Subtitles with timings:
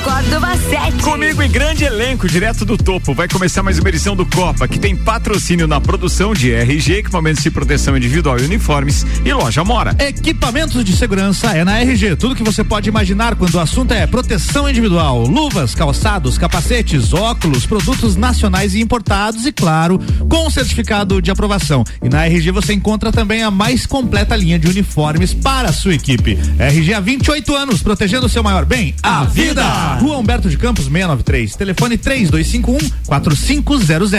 [0.00, 1.02] Córdova 7.
[1.02, 3.14] Comigo e grande elenco direto do topo.
[3.14, 7.42] Vai começar mais uma edição do Copa, que tem patrocínio na produção de RG, equipamentos
[7.42, 9.96] de proteção individual e uniformes e loja Mora.
[9.98, 12.16] Equipamentos de segurança é na RG.
[12.16, 15.22] Tudo que você pode imaginar quando o assunto é proteção individual.
[15.22, 21.84] Luvas, calçados, capacetes, óculos, produtos nacionais e importados e, claro, com certificado de aprovação.
[22.02, 25.94] E na RG você encontra também a mais completa linha de uniformes para a sua
[25.94, 26.38] equipe.
[26.58, 29.87] RG há 28 anos, protegendo o seu maior bem, a vida.
[29.96, 34.12] Rua Humberto de Campos 693, telefone 3251 4500.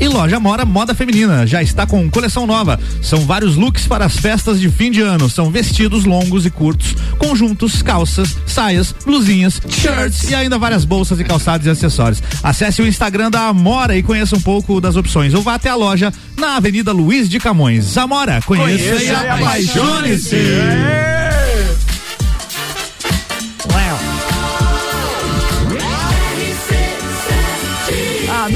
[0.00, 2.78] E loja Mora Moda Feminina, já está com coleção nova.
[3.02, 5.28] São vários looks para as festas de fim de ano.
[5.28, 11.24] São vestidos longos e curtos, conjuntos, calças, saias, blusinhas, shirts e ainda várias bolsas e
[11.24, 12.22] calçados e acessórios.
[12.42, 15.34] Acesse o Instagram da Amora e conheça um pouco das opções.
[15.34, 17.96] Ou vá até a loja na Avenida Luiz de Camões.
[17.96, 20.36] Amora, conheça, Conheça e e apaixone-se.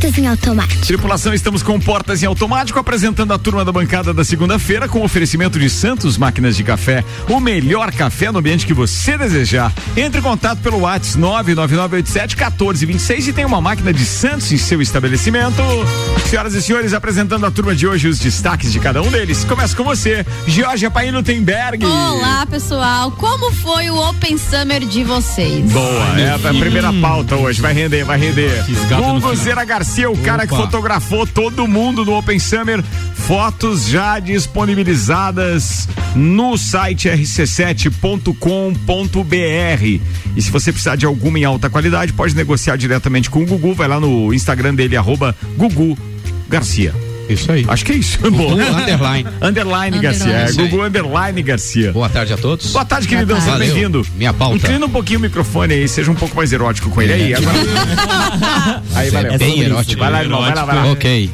[0.00, 0.86] Portas em automático.
[0.86, 5.58] Tripulação, estamos com portas em automático, apresentando a turma da bancada da segunda-feira com oferecimento
[5.58, 9.70] de Santos Máquinas de Café, o melhor café no ambiente que você desejar.
[9.94, 15.60] Entre em contato pelo WhatsApp 99987-1426 e tem uma máquina de Santos em seu estabelecimento.
[16.30, 19.44] Senhoras e senhores, apresentando a turma de hoje, os destaques de cada um deles.
[19.44, 21.84] Começa com você, Georgia Paino Temberg.
[21.84, 23.10] Olá, pessoal.
[23.10, 25.70] Como foi o Open Summer de vocês?
[25.70, 27.60] Boa, é a primeira pauta hoje.
[27.60, 28.64] Vai render, vai render.
[28.98, 29.36] Hugo.
[29.36, 30.62] Zera Garcia, o cara que Opa.
[30.62, 32.82] fotografou todo mundo no Open Summer.
[33.14, 40.00] Fotos já disponibilizadas no site rc7.com.br.
[40.36, 43.74] E se você precisar de alguma em alta qualidade, pode negociar diretamente com o Gugu.
[43.74, 45.98] Vai lá no Instagram dele, arroba Gugu
[46.48, 46.94] Garcia.
[47.32, 47.64] Isso aí.
[47.68, 48.18] Acho que é isso.
[48.20, 49.28] Gugu underline.
[49.40, 50.32] Underline Garcia.
[50.32, 50.52] É.
[50.52, 51.92] Gugu Underline Garcia.
[51.92, 52.72] Boa tarde a todos.
[52.72, 53.40] Boa tarde, queridão.
[53.40, 54.04] Seja bem-vindo.
[54.16, 54.56] Minha pauta.
[54.56, 57.34] Inclina um pouquinho o microfone aí, seja um pouco mais erótico com ele aí.
[57.34, 57.56] Agora...
[58.94, 59.38] aí, É valeu.
[59.38, 60.00] bem erótico.
[60.00, 60.86] Vai lá, irmão, vai lá, vai lá.
[60.92, 61.30] Ok.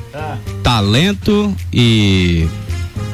[0.63, 2.47] Talento e,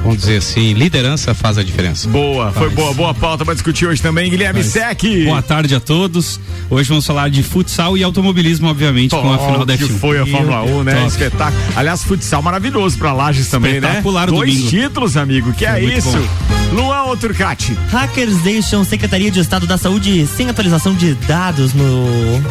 [0.02, 2.08] vamos dizer assim, liderança faz a diferença.
[2.08, 2.74] Boa, foi Faz.
[2.74, 4.30] boa, boa pauta pra discutir hoje também.
[4.30, 5.02] Guilherme Sec.
[5.24, 6.40] Boa tarde a todos.
[6.68, 9.98] Hoje vamos falar de futsal e automobilismo, obviamente, com a final da que F1.
[9.98, 10.94] foi a Fórmula 1, né?
[10.94, 11.06] Top.
[11.06, 11.62] Espetáculo.
[11.76, 13.88] Aliás, futsal maravilhoso pra Lages também, né?
[13.88, 14.70] Espetacular o Dois domingo.
[14.70, 15.52] títulos, amigo.
[15.52, 16.28] Que é muito isso?
[16.72, 17.76] Luan ou Turcati?
[17.90, 22.42] Hackers deixam Secretaria de Estado da Saúde sem atualização de dados no.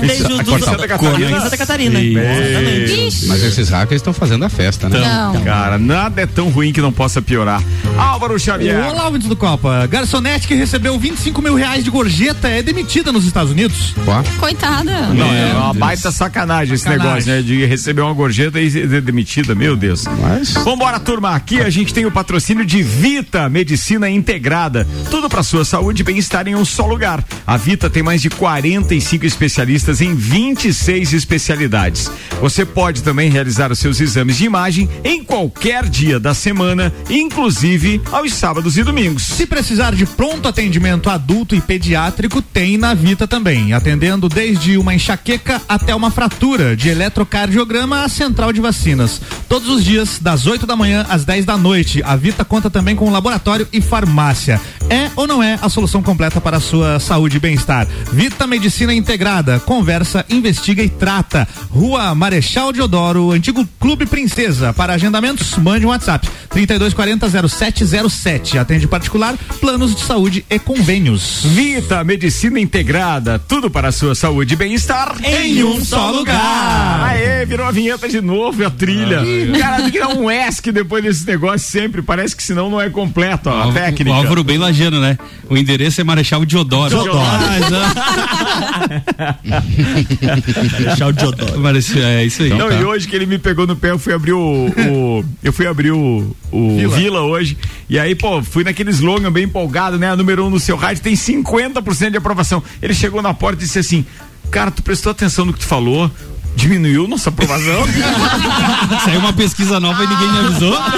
[0.00, 1.30] Desde os dos- Santa Catarina?
[1.30, 2.00] Em Santa Catarina.
[2.00, 3.26] Exatamente.
[3.26, 4.98] Mas esses hackers estão fazendo a festa, né?
[5.00, 5.42] Não.
[5.42, 7.62] Cara, nada é tão ruim que não possa piorar.
[7.98, 8.88] Álvaro Xavier.
[8.90, 9.86] Olá, ouvintes do Copa.
[9.86, 13.94] Garçonete que recebeu 25 mil reais de gorjeta é demitida nos Estados Unidos.
[14.38, 15.08] Coitada.
[15.08, 17.26] Não, é uma baita sacanagem, esse Sacanagem.
[17.26, 17.42] negócio, né?
[17.42, 20.04] De receber uma gorjeta e ser demitida, meu Deus.
[20.20, 21.34] Mas- Vambora, turma.
[21.34, 24.86] Aqui a gente tem o patrocínio de Vita Medicina Integrada.
[25.10, 27.22] Tudo para sua saúde e bem-estar em um só lugar.
[27.46, 32.10] A Vita tem mais de 45 especialistas em 26 especialidades.
[32.40, 38.00] Você pode também realizar os seus exames de imagem em qualquer dia da semana, inclusive
[38.10, 39.22] aos sábados e domingos.
[39.22, 44.94] Se precisar de pronto atendimento adulto e pediátrico, tem na Vita também, atendendo desde uma
[44.94, 49.20] enxaqueca até uma fratura, de eletrocardiograma à central de vacinas.
[49.48, 52.02] Todos os dias, das 8 da manhã às 10 da noite.
[52.04, 54.60] A Vita conta também com laboratório e farmácia.
[54.90, 57.86] É ou não é a solução completa para a sua saúde e bem-estar?
[58.12, 59.60] Vita Medicina Integrada.
[59.60, 61.46] Conversa, investiga e trata.
[61.70, 64.72] Rua Marechal Deodoro, antigo Clube Princesa.
[64.72, 66.28] Para agendamentos, mande um WhatsApp.
[66.52, 68.58] 3240-0707.
[68.58, 71.42] Atende particular, planos de saúde e convênios.
[71.44, 77.04] Vita Medicina Integrada, tudo para a sua saúde e bem-estar Em um só lugar.
[77.10, 79.20] Aê, virou a vinheta de novo, a trilha.
[79.56, 82.90] Cara, tem que dar um ESC depois desse negócio sempre, parece que senão não é
[82.90, 84.10] completo ó, a O- técnica.
[84.10, 85.18] O Álvaro bem né?
[85.48, 87.02] O endereço é Marechal Diodoro.
[87.02, 87.20] Deodoro.
[90.96, 91.60] Tchau, Diodoro.
[91.60, 92.50] Marechal, é isso aí.
[92.50, 92.74] Não, tá.
[92.74, 94.38] e hoje que ele me pegou no pé, eu fui abrir o.
[94.68, 96.96] o- eu fui abrir o, o Vila.
[96.96, 97.20] Vila.
[97.22, 97.56] hoje.
[97.88, 100.10] E aí, pô, fui naquele slogan bem empolgado, né?
[100.10, 102.62] A número um no seu rádio tem 50% de aprovação.
[102.80, 104.04] Ele chegou na porta e disse assim:
[104.50, 106.10] Cara, tu prestou atenção no que tu falou?
[106.56, 107.84] Diminuiu nossa aprovação?
[109.04, 110.78] Saiu uma pesquisa nova e ninguém me avisou.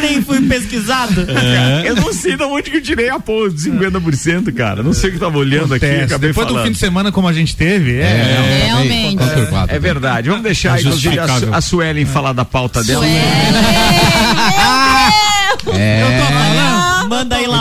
[0.00, 1.26] Nem fui pesquisado.
[1.84, 4.82] Eu não sei de onde que eu tirei a porra dos 50%, cara.
[4.82, 6.04] Não sei o que tava olhando aqui, Acontece.
[6.04, 6.66] acabei Depois do falando.
[6.66, 8.42] fim de semana como a gente teve, é.
[8.42, 9.16] meio Realmente.
[9.18, 9.72] conturbado.
[9.72, 10.28] É verdade.
[10.28, 13.04] Vamos deixar, É inclusive, a, Su- a Suelen falar da pauta dela.
[13.04, 13.22] Suelen,
[15.72, 16.43] É, Manda aí,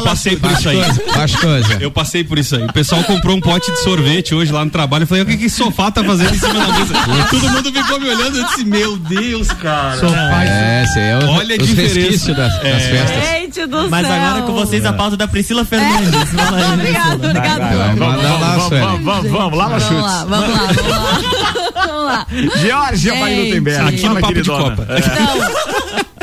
[0.03, 0.81] muito passei por isso aí.
[1.15, 1.77] Acho coisa.
[1.79, 2.63] Eu passei por isso aí.
[2.65, 5.03] O pessoal comprou um pote de sorvete hoje lá no trabalho.
[5.03, 6.93] Eu falei, o que que esse sofá tá fazendo em cima da mesa?
[7.29, 8.37] Todo mundo ficou me olhando.
[8.37, 9.97] Eu disse, meu Deus, cara.
[10.45, 12.33] É, esse é o, Olha a os diferença.
[12.33, 12.79] das, das É.
[12.79, 13.29] festas.
[13.29, 14.15] Gente do Mas céu.
[14.15, 16.13] agora com vocês a pauta da Priscila Fernandes.
[16.13, 17.29] Aí, Obrigado, Priscila.
[17.29, 17.59] obrigado.
[17.59, 20.01] Vai, Vamos, lá, vamos, vamos, vamos, vamos, lá Vamos chute.
[20.01, 21.85] lá, vamos lá, vamos lá.
[21.85, 22.27] vamos lá.
[22.61, 23.45] Georgia Gente.
[23.45, 23.89] Gutenberg.
[23.89, 24.43] Aqui no Papo de.
[24.49, 24.87] Copa.
[24.97, 25.72] Então,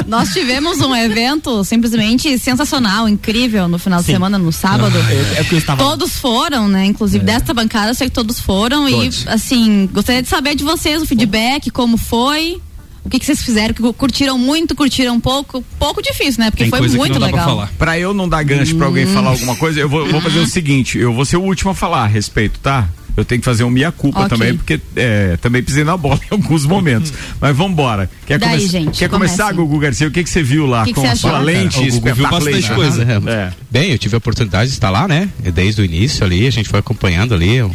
[0.06, 4.12] nós tivemos um evento simplesmente sensacional, incrível no final de Sim.
[4.12, 4.96] semana, no sábado.
[5.36, 5.82] É porque eu estava.
[5.82, 6.84] Todos foram, né?
[6.86, 8.88] Inclusive desta bancada, eu sei que todos foram.
[8.90, 9.24] Todos.
[9.24, 12.60] E, assim, gostaria de saber de vocês o feedback, como foi.
[13.02, 13.72] O que, que vocês fizeram?
[13.74, 15.64] Que curtiram muito, curtiram pouco?
[15.78, 16.50] Pouco difícil, né?
[16.50, 17.48] Porque Tem foi coisa que muito não dá pra legal.
[17.56, 17.72] falar.
[17.78, 20.46] Pra eu não dar gancho pra alguém falar alguma coisa, eu vou, vou fazer o
[20.46, 22.88] seguinte: eu vou ser o último a falar a respeito, tá?
[23.16, 24.28] Eu tenho que fazer um meia-culpa Ok.
[24.30, 27.12] também, porque é, também pisei na bola em alguns momentos.
[27.40, 28.10] Mas vambora.
[28.26, 29.52] Quer, Daí, come- gente, quer começar.
[29.52, 30.08] Gugu Garcia?
[30.08, 31.42] O que, que você viu lá Que que com você a sua achou?
[31.44, 32.76] lente O Gugu viu bastante espetacular?
[32.90, 33.30] coisa.
[33.30, 33.52] É.
[33.70, 35.28] Bem, eu tive a oportunidade de estar lá, né?
[35.52, 37.70] Desde o início ali, a gente foi acompanhando ali o,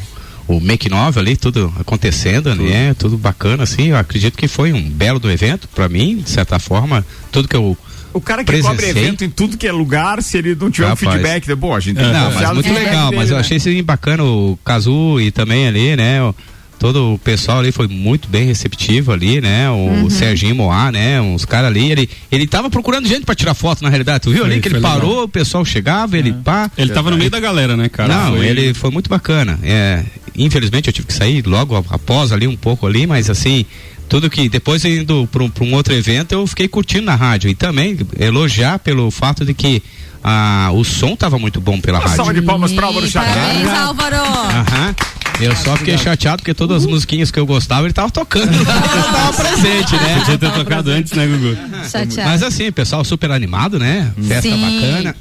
[0.48, 2.94] o Make 9 ali, tudo acontecendo, né?
[2.98, 3.88] Tudo bacana, assim.
[3.88, 7.06] Eu acredito que foi um belo do evento, pra mim, de certa forma.
[7.32, 7.78] Tudo que eu.
[8.16, 9.04] O cara que cobre Presenciei.
[9.04, 11.12] evento em tudo que é lugar, se ele não tiver um Rapaz.
[11.12, 13.42] feedback, pô, a gente tem que Não, mas muito legal, dele, mas eu né?
[13.42, 16.22] achei assim bacana o Cazu e também ali, né?
[16.24, 16.34] o-
[16.80, 19.70] todo o pessoal ali foi muito bem receptivo ali, né?
[19.70, 21.20] O Serginho Moá, né?
[21.22, 24.44] Uns caras ali, ele, ele tava procurando gente pra tirar foto na realidade, tu viu
[24.44, 24.92] Foi- ali que ele legal.
[24.94, 26.70] parou, o pessoal chegava, ele pá.
[26.78, 28.14] Ele tava no meio da galera, né, cara?
[28.14, 29.58] Não, Foi- ele foi muito bacana.
[29.64, 30.04] É,
[30.38, 33.66] infelizmente eu tive que sair logo a- após ali um pouco ali, mas assim,
[34.08, 37.98] tudo que depois indo para um outro evento eu fiquei curtindo na rádio e também
[38.20, 39.82] elogiar pelo fato de que
[40.24, 42.42] ah, o som tava muito bom pela Uma salva rádio.
[42.42, 43.36] de palmas pra Álvaro Xavier.
[43.36, 44.16] Parabéns, Álvaro!
[44.16, 44.96] Aham.
[45.42, 48.66] Eu só fiquei chateado porque todas as musiquinhas que eu gostava ele tava tocando eu
[48.66, 50.20] tava presente, né?
[50.20, 51.58] Podia ter tocado antes, né, Gugu?
[51.92, 52.30] Chateado.
[52.30, 54.14] Mas assim, pessoal super animado, né?
[54.28, 54.62] Festa Sim.
[54.62, 55.16] bacana.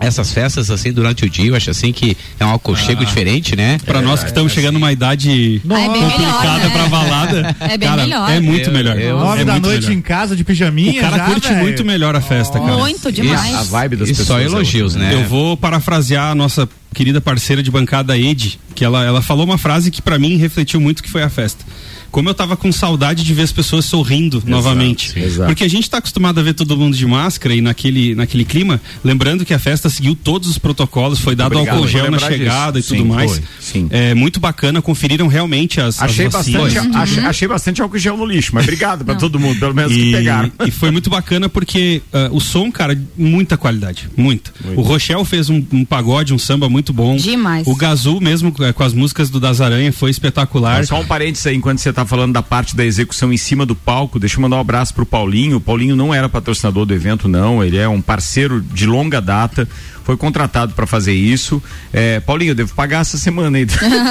[0.00, 3.78] Essas festas, assim, durante o dia, eu acho assim que é um aconchego diferente, né?
[3.84, 6.70] Pra nós que estamos chegando numa idade Ah, é complicada né?
[6.70, 7.56] pra balada.
[7.60, 8.30] É bem cara, melhor.
[8.30, 8.98] É muito Eu- melhor.
[8.98, 9.98] eu- é Nove da muito noite melhor.
[9.98, 10.92] em casa de pijaminha.
[11.00, 11.60] O cara já, curte velho.
[11.60, 12.78] muito melhor a festa, cara.
[12.78, 13.54] Muito demais.
[13.54, 14.26] A vibe das pessoas.
[14.26, 15.14] só é elogios, outra, né?
[15.14, 19.58] Eu vou parafrasear a nossa querida parceira de bancada, Ed, que ela, ela falou uma
[19.58, 21.62] frase que pra mim refletiu muito que foi a festa.
[22.10, 25.10] Como eu tava com saudade de ver as pessoas sorrindo novamente.
[25.12, 25.46] sim, exato.
[25.48, 28.80] Porque a gente tá acostumado a ver todo mundo de máscara e naquele, naquele clima,
[29.04, 32.80] lembrando que a festa seguiu todos os protocolos, foi dado Obrigado álcool gel na chegada
[32.80, 32.94] disso.
[32.94, 33.30] e tudo Sim, mais.
[33.32, 33.42] foi.
[33.60, 33.86] Sim.
[33.90, 36.74] É muito bacana, conferiram realmente as, Achei as vacinas.
[36.74, 39.92] bastante, achei, achei bastante álcool gel no lixo, mas obrigado pra todo mundo, pelo menos
[39.92, 40.50] que E, pegaram.
[40.66, 44.52] e foi muito bacana porque ah, o som, cara, muita qualidade, muita.
[44.76, 47.16] O Rochelle fez um, um pagode, um samba muito bom.
[47.16, 47.66] Demais.
[47.66, 50.84] O Gazu mesmo eh, com as músicas do Das Aranha foi espetacular.
[50.86, 53.74] Só um parênteses aí, enquanto você tá falando da parte da execução em cima do
[53.74, 55.56] palco, deixa eu mandar um abraço pro Paulinho.
[55.56, 57.62] O Paulinho não era patrocinador do evento, não.
[57.62, 59.68] Ele é um parceiro de longa data.
[60.10, 61.62] Foi contratado para fazer isso.
[61.92, 63.66] É, Paulinho, eu devo pagar essa semana aí.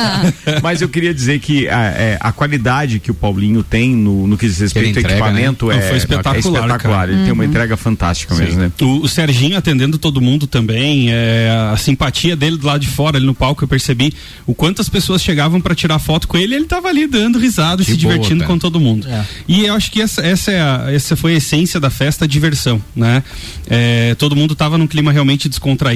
[0.63, 4.37] Mas eu queria dizer que a, é, a qualidade que o Paulinho tem no, no
[4.37, 5.75] que diz respeito ao entrega, equipamento né?
[5.75, 7.09] é, Não, foi espetacular, é espetacular.
[7.09, 8.71] Ele tem uma entrega fantástica mesmo, né?
[8.81, 13.17] O, o Serginho atendendo todo mundo também, é, a simpatia dele do lado de fora,
[13.17, 14.13] ali no palco, eu percebi
[14.47, 17.83] o quanto as pessoas chegavam para tirar foto com ele, ele tava ali dando risada,
[17.83, 18.53] se boa, divertindo cara.
[18.53, 19.05] com todo mundo.
[19.49, 22.27] E eu acho que essa, essa, é a- essa foi a essência da festa, a
[22.27, 23.21] diversão, né?
[23.69, 25.88] É, todo mundo tava num clima realmente descontraído.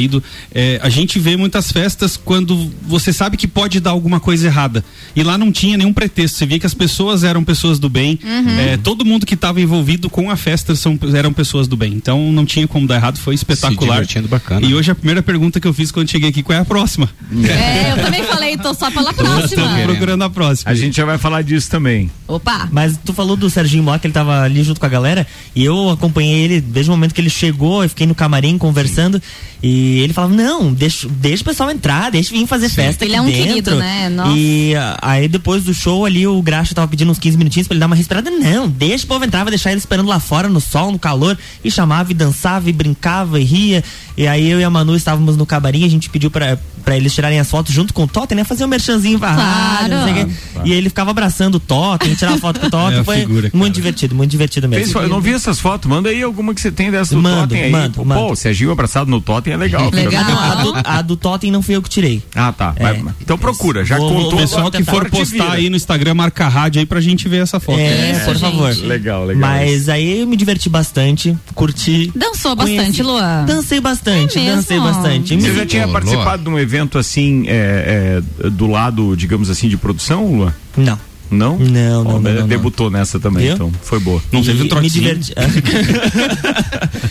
[0.53, 4.83] É, a gente vê muitas festas quando você sabe que pode dar alguma coisa errada.
[5.15, 6.37] E lá não tinha nenhum pretexto.
[6.37, 8.19] Você via que as pessoas eram pessoas do bem.
[8.59, 11.93] É, todo mundo que estava envolvido com a festa são, eram pessoas do bem.
[11.93, 13.95] Então não tinha como dar errado, foi espetacular.
[13.95, 14.65] divertindo bacana.
[14.65, 17.09] E hoje a primeira pergunta que eu fiz quando cheguei aqui, qual é a próxima?
[17.45, 19.79] É, eu também falei, tô só pela Estamos próxima.
[19.83, 20.71] procurando a próxima.
[20.71, 22.09] A gente já vai falar disso também.
[22.27, 22.67] Opa!
[22.71, 25.63] Mas tu falou do Serginho Mó, que ele tava ali junto com a galera, e
[25.63, 29.21] eu acompanhei ele desde o momento que ele chegou, eu fiquei no camarim conversando,
[29.61, 33.19] e ele falava, não, deixa, deixa o pessoal entrar, deixa vir fazer festa Ele aqui
[33.19, 33.47] é um dentro.
[33.47, 34.09] querido, né?
[34.09, 34.37] Nossa.
[34.37, 37.75] E ah, aí depois do show ali, o Graxa tava pedindo uns 15 minutinhos pra
[37.75, 40.49] ele dar uma respirada, não, deixa o povo entrar, vai deixar ele esperando lá fora,
[40.49, 43.83] no sol, no calor, e chamava, e dançava, e brincava, e ria,
[44.17, 47.13] e aí eu e a Manu estávamos no camarim, a gente pediu pra, pra eles
[47.13, 50.11] tirarem as fotos junto com o Totem, né, fazer um merchanzinho pra rádio, não sei
[50.13, 50.31] o quê.
[50.65, 53.49] E aí ele ficava abraçando o Totem, tirar foto com o Totem, É foi figura,
[53.49, 53.57] cara.
[53.57, 54.91] muito divertido, muito divertido mesmo.
[54.93, 57.41] Fez- eu não vi essas fotos, manda aí alguma que você tem dessa do Mando,
[57.49, 57.71] Totem aí.
[57.71, 58.35] mando, Pô, mando.
[58.35, 59.89] Serginho abraçado no Totem é legal.
[59.93, 60.23] Legal.
[60.25, 62.21] Não, a, do, a do Totem não fui eu que tirei.
[62.35, 62.73] Ah, tá.
[62.77, 62.99] É.
[63.21, 64.33] Então procura, já Vou- contou.
[64.33, 67.41] O pessoal que for postar aí no Instagram, marca a rádio aí pra gente ver
[67.43, 67.79] essa foto.
[67.79, 68.41] É, Isso, por gente.
[68.41, 68.75] favor.
[68.83, 69.41] Legal, legal.
[69.49, 72.11] Mas aí eu me diverti bastante, curti.
[72.15, 73.45] Dançou bastante, Luan.
[73.45, 74.55] Dancei bastante, É mesmo?
[74.55, 75.35] dancei bastante.
[75.37, 79.77] Você já tinha participado de um evento assim, é, é, do lado, digamos assim, de
[79.77, 80.55] produção, Lua?
[80.77, 80.97] Não.
[81.33, 81.57] Não?
[81.57, 82.47] Não, não, Ó, não, não, não.
[82.47, 83.53] Debutou nessa também, Viu?
[83.55, 84.21] então foi boa.
[84.31, 84.91] Não E- teve um Me trotinho.
[84.91, 85.33] diverti...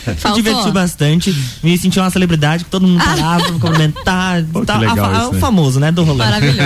[0.07, 0.41] me Faltou.
[0.41, 1.35] diverti bastante.
[1.63, 4.43] Me senti uma celebridade que todo mundo parava pra cumprimentar.
[4.51, 5.39] Pô, que Tá, legal a- a- isso, o né?
[5.39, 5.91] famoso, né?
[5.91, 6.19] Do rolê.
[6.23, 6.59] Maravilhoso.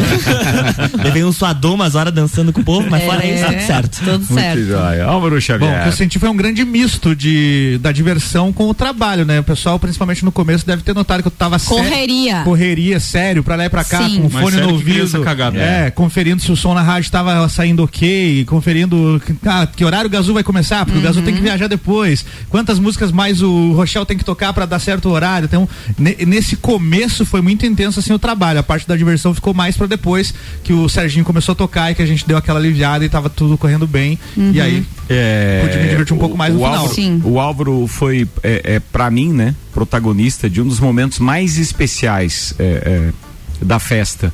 [1.03, 3.99] Levei um suador umas horas dançando com o povo, mas fora É, isso, tudo certo.
[3.99, 4.65] Tudo Muito certo.
[4.65, 5.05] jóia.
[5.05, 5.83] Álvaro Bom, o Xavier.
[5.83, 9.39] que eu senti foi um grande misto de, da diversão com o trabalho, né?
[9.39, 12.41] O pessoal, principalmente no começo, deve ter notado que eu tava Correria.
[12.43, 14.21] correria, sério, pra lá e pra cá, Sim.
[14.21, 15.21] com o fone sério no ouvido.
[15.23, 15.57] cagada.
[15.57, 20.11] É, conferindo se o som na rádio tava saindo ok, conferindo ah, que horário o
[20.11, 22.25] Gazu vai começar, porque o Gazu tem que viajar depois.
[22.49, 25.45] Quantas músicas mais o Rochelle tem que tocar pra dar certo o horário.
[25.45, 28.59] Então, ne- nesse começo foi muito intenso assim o trabalho.
[28.59, 31.95] A parte da diversão ficou mais pra depois que o Serginho começou a tocar e
[31.95, 34.17] que a gente deu aquela aliviada e tava tudo correndo bem.
[34.35, 36.77] E aí É, Pude me divertir um pouco mais no o final.
[36.79, 37.21] Álvaro, Sim.
[37.23, 42.53] O Álvaro foi, é, é, para mim, né, protagonista de um dos momentos mais especiais
[42.59, 44.33] é, é, da festa.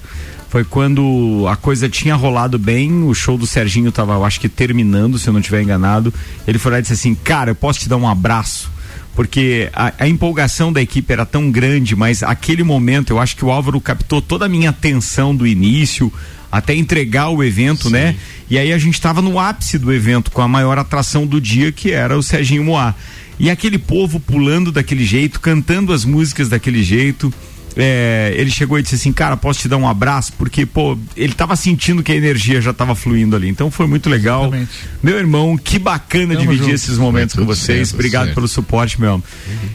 [0.53, 4.47] Foi quando a coisa tinha rolado bem, o show do Serginho tava, eu acho que
[4.47, 6.13] terminando, se eu não estiver enganado.
[6.47, 8.71] Ele foi lá e disse assim: Cara, eu posso te dar um abraço?
[9.15, 13.43] Porque a, a empolgação da equipe era tão grande, mas aquele momento eu acho que
[13.43, 16.13] o Álvaro captou toda a minha atenção do início
[16.51, 18.15] até entregar o evento, né?
[18.47, 21.71] E aí a gente estava no ápice do evento com a maior atração do dia,
[21.71, 22.93] que era o Serginho Moá.
[23.39, 27.33] E aquele povo pulando daquele jeito, cantando as músicas daquele jeito.
[27.75, 30.33] É, ele chegou e disse assim, cara, posso te dar um abraço?
[30.37, 33.49] Porque, pô, ele tava sentindo que a energia já tava fluindo ali.
[33.49, 34.43] Então foi muito legal.
[34.43, 34.71] Exatamente.
[35.01, 36.75] Meu irmão, que bacana Tamo dividir junto.
[36.75, 37.89] esses momentos com vocês.
[37.89, 38.35] certo, Obrigado certo.
[38.35, 39.09] pelo suporte, meu.
[39.09, 39.23] irmão.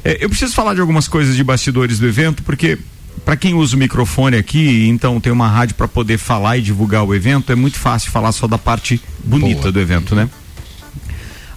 [0.04, 2.78] É, eu preciso falar de algumas coisas de bastidores do evento, porque
[3.24, 7.04] para quem usa o microfone aqui, então tem uma rádio para poder falar e divulgar
[7.04, 9.72] o evento, é muito fácil falar só da parte bonita Boa.
[9.72, 10.28] do evento, né?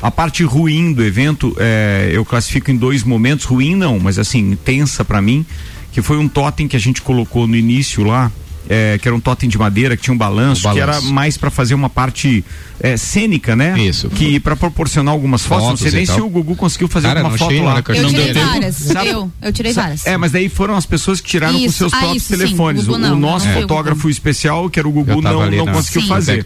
[0.02, 4.58] A parte ruim do evento, é, eu classifico em dois momentos, ruim não, mas assim,
[4.66, 5.46] tensa para mim,
[5.92, 8.32] que foi um totem que a gente colocou no início lá,
[8.70, 11.12] é, que era um totem de madeira, que tinha um balanço, Um que era balanço.
[11.14, 12.46] mais para fazer uma parte
[12.80, 13.78] é, cênica, né?
[13.78, 14.10] Isso.
[14.10, 16.16] Que para proporcionar algumas fotos, Fotos não sei nem tal.
[16.16, 17.84] se o Gugu conseguiu fazer Cara, alguma não foto lá.
[17.96, 18.46] Eu Não tirei tempo.
[18.46, 18.90] várias.
[18.96, 20.06] Eu, eu tirei várias.
[20.08, 22.88] É, mas daí foram as pessoas que tiraram com Isso, seus ah, próprios isso telefones.
[22.88, 25.66] O, não, o nosso não o fotógrafo especial, que era o Gugu, não, ali não
[25.66, 26.08] na- conseguiu Sim.
[26.08, 26.46] fazer.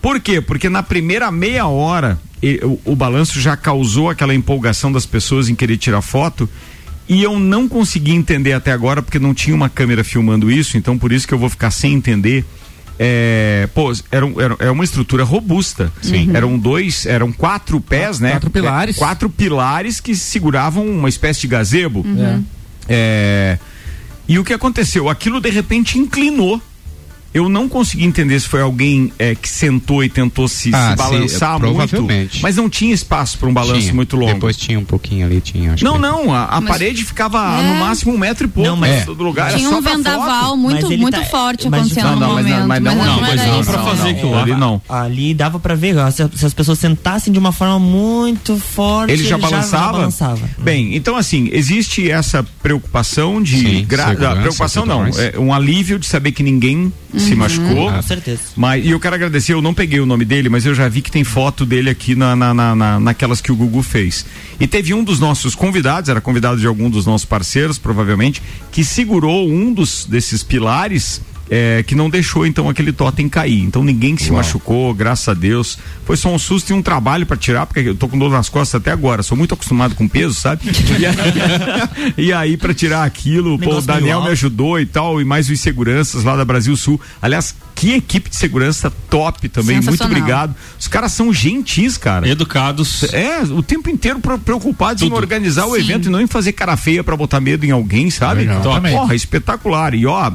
[0.00, 0.40] Por quê?
[0.40, 2.20] Porque na primeira meia hora
[2.62, 6.48] o, o balanço já causou aquela empolgação das pessoas em querer tirar foto.
[7.08, 10.98] E eu não consegui entender até agora, porque não tinha uma câmera filmando isso, então
[10.98, 12.44] por isso que eu vou ficar sem entender.
[12.98, 15.90] É, pô, era, um- era, é uma estrutura robusta.
[16.02, 16.30] Sim.
[16.34, 18.32] Eram dois, eram quatro pés, né?
[18.32, 18.96] quatro pilares.
[18.96, 22.04] É, quatro pilares que seguravam uma espécie de gazebo.
[22.18, 22.38] É.
[22.88, 23.58] É,
[24.26, 25.08] e o que aconteceu?
[25.08, 26.60] Aquilo de repente inclinou.
[27.32, 30.90] Eu não consegui entender se foi alguém é, que sentou e tentou se, Ah, se
[30.90, 32.06] sim, balançar muito,
[32.40, 33.94] mas não tinha espaço para um balanço Tinha.
[33.94, 34.32] muito longo.
[34.34, 35.74] Depois tinha um pouquinho ali, tinha.
[35.74, 37.62] Acho Não, que- não, a, a Mas- parede ficava É.
[37.68, 39.52] no máximo um metro e pouco Não, mas- do lugar.
[39.54, 42.34] Tinha só um vendaval muito, Mas ele muito tá- forte mas- acontecendo Não, no não,
[42.34, 42.68] mas não- momento.
[42.68, 44.82] mas não- mas não, não mas era não pra fazer aquilo Ali não.
[44.88, 49.12] Ali dava pra ver, ó, se, se as pessoas sentassem de uma forma muito forte,
[49.12, 49.92] Ele já balançava?
[49.92, 50.48] balançava.
[50.58, 53.58] Bem, então assim, existe essa preocupação de.
[53.58, 57.90] Sim, gra- segurança preocupação não, é um alívio de saber que ninguém se machucou.
[57.92, 58.40] Com certeza.
[58.56, 61.02] Mas, e eu quero agradecer, eu não peguei o nome dele, mas eu já vi
[61.02, 64.24] que tem foto dele aqui na, na, na, na- naquelas que o Gugu fez.
[64.60, 68.84] E teve um dos nossos convidados, era convidado de algum dos nossos parceiros, provavelmente, que
[68.84, 71.20] segurou um dos desses pilares.
[71.50, 73.62] É, que não deixou então aquele totem cair.
[73.62, 74.36] Então ninguém se Uau.
[74.36, 75.78] machucou, graças a Deus.
[76.04, 78.48] Foi só um susto e um trabalho para tirar, porque eu tô com dor nas
[78.48, 79.22] costas até agora.
[79.22, 80.62] Sou muito acostumado com peso, sabe?
[80.98, 81.14] E aí,
[82.28, 85.60] e aí para tirar aquilo, pô, o Daniel me ajudou e tal, e mais os
[85.60, 87.00] seguranças lá da Brasil Sul.
[87.20, 90.54] Aliás, que equipe de segurança top também, muito obrigado.
[90.78, 92.28] Os caras são gentis, cara.
[92.28, 93.04] Educados.
[93.12, 95.16] É, o tempo inteiro preocupados em Tudo.
[95.16, 95.80] organizar o Sim.
[95.80, 98.40] evento e não em fazer cara feia pra botar medo em alguém, sabe?
[98.40, 98.58] Legal.
[98.58, 99.94] Então, porra, espetacular.
[99.94, 100.32] E ó,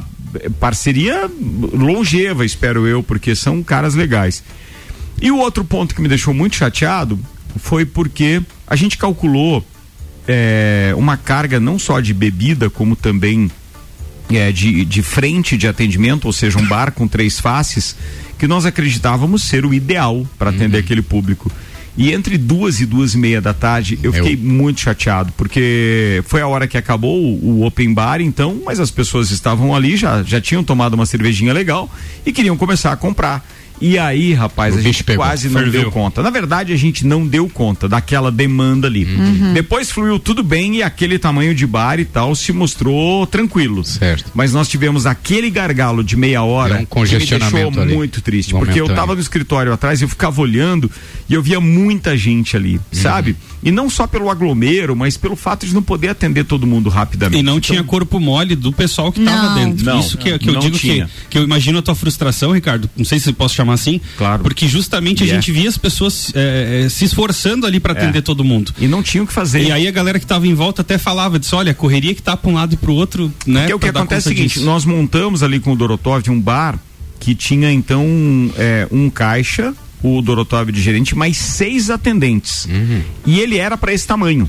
[0.58, 1.30] parceria
[1.72, 4.42] longeva, espero eu, porque são caras legais.
[5.20, 7.18] E o outro ponto que me deixou muito chateado
[7.56, 9.64] foi porque a gente calculou
[10.26, 13.50] é, uma carga não só de bebida, como também
[14.30, 17.96] é, de, de frente de atendimento, ou seja, um bar com três faces,
[18.38, 21.50] que nós acreditávamos ser o ideal para atender aquele público.
[21.96, 26.22] E entre duas e duas e meia da tarde, eu Eu- fiquei muito chateado, porque
[26.26, 29.96] foi a hora que acabou o, o open bar, então, mas as pessoas estavam ali,
[29.96, 31.88] já, já tinham tomado uma cervejinha legal
[32.26, 33.46] e queriam começar a comprar.
[33.80, 35.82] E aí, rapaz, O a gente pegou, quase não ferveu.
[35.82, 36.22] deu conta.
[36.22, 39.04] Na verdade, a gente não deu conta daquela demanda ali.
[39.04, 39.52] Uhum.
[39.52, 43.84] Depois fluiu tudo bem e aquele tamanho de bar e tal se mostrou tranquilo.
[43.84, 44.30] Certo.
[44.32, 47.94] Mas nós tivemos aquele gargalo de meia hora um congestionamento que me deixou ali.
[47.94, 48.52] muito triste.
[48.54, 50.90] Porque eu tava no escritório atrás, eu ficava olhando
[51.28, 52.80] e eu via muita gente ali, Uhum.
[52.92, 53.36] sabe?
[53.64, 57.40] E não só pelo aglomero, mas pelo fato de não poder atender todo mundo rapidamente.
[57.40, 59.54] E não Então, tinha corpo mole do pessoal que tava Não.
[59.54, 59.84] dentro.
[59.84, 61.10] Não, Isso que, que eu não digo que, tinha.
[61.30, 62.88] que eu imagino a tua frustração, Ricardo.
[62.96, 64.00] Não sei se posso chamar assim.
[64.18, 64.42] Claro.
[64.42, 65.34] Porque justamente a E é.
[65.34, 68.72] gente via as pessoas é, é, se esforçando ali para atender todo mundo.
[68.78, 69.62] E não tinha o que fazer.
[69.62, 72.20] E aí a galera que tava em volta até falava, disse, olha, a correria que
[72.22, 73.60] tá pra um lado e pro outro, né?
[73.60, 74.66] Porque o que acontece é o seguinte, disso.
[74.66, 76.78] nós montamos ali com o Dorotov um bar
[77.18, 78.04] que tinha então
[78.58, 79.72] é, um caixa,
[80.06, 82.68] o Dorotov de gerente, mais seis atendentes.
[83.24, 84.46] E ele era para esse tamanho.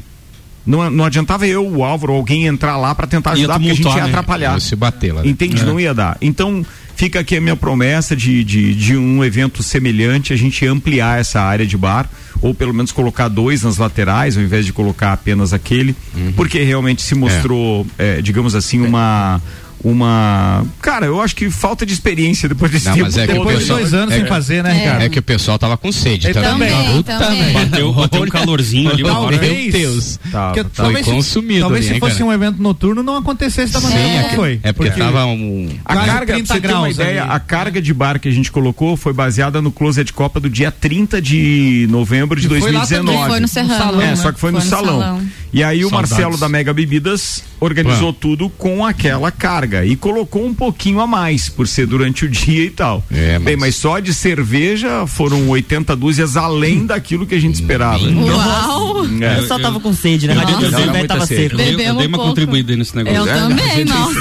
[0.66, 3.74] Não, não adiantava eu, o Álvaro, ou alguém entrar lá para tentar ajudar, porque a
[3.76, 4.02] gente ia né?
[4.10, 4.60] atrapalhar.
[4.60, 5.26] Se bater lá.
[5.26, 5.62] Entende?
[5.62, 5.64] É.
[5.64, 6.18] Não ia dar.
[6.20, 11.20] Então, fica aqui a minha promessa de, de, de um evento semelhante, a gente ampliar
[11.20, 12.10] essa área de bar,
[12.42, 16.34] ou pelo menos colocar dois nas laterais, ao invés de colocar apenas aquele, Uhum.
[16.36, 19.40] porque realmente se mostrou, é, digamos assim, uma.
[19.86, 20.66] Uma.
[20.82, 23.06] Cara, eu acho que falta de experiência depois desse Não, tempo.
[23.06, 23.36] mas é que todo.
[23.36, 25.02] o Depois de pessoal- dois anos é- sem fazer, né, Ricardo?
[25.04, 26.70] É que o pessoal tava com sede Ele também.
[26.72, 27.54] Também, também.
[27.54, 29.04] Bateu, bateu um calorzinho ali.
[29.04, 29.42] Talvez.
[29.42, 30.20] Meu Deus.
[30.32, 30.70] Tá, Porque tá.
[30.84, 32.26] talvez se- consumido Talvez ali, se hein, fosse cara?
[32.26, 34.60] um evento noturno não acontecesse da maneira Sim, é, como que- foi.
[34.64, 35.70] é porque, tava um.
[35.86, 37.32] A carga, 30 pra você ter uma graus ideia, ali.
[37.32, 40.72] a carga de bar que a gente colocou foi baseada no Closet Copa do dia
[40.72, 43.06] 30 de novembro de E foi lá 2019.
[43.18, 43.78] também, Foi no Serrano.
[43.78, 44.16] salão, é, né?
[44.16, 45.00] só que foi, no, Foi no salão.
[45.00, 45.22] salão.
[45.54, 46.12] E aí o Saudades.
[46.12, 51.50] Marcelo da Mega Bebidas organizou tudo com aquela carga e colocou um pouquinho a mais
[51.50, 53.04] por ser durante o dia e tal.
[53.12, 57.56] É, Bem, mas- mas só de cerveja foram 80 dúzias além daquilo que a gente
[57.56, 58.04] esperava.
[58.04, 59.06] Uau!
[59.22, 59.40] É.
[59.40, 60.34] Eu só tava com sede, né?
[60.34, 61.42] Eu- Mas eu- eu- velho muita tava sede.
[61.50, 61.54] seco.
[61.62, 62.30] Eu dei, eu dei uma pouco.
[62.30, 63.18] contribuída nesse negócio.
[63.20, 64.20] Eu também, nossa.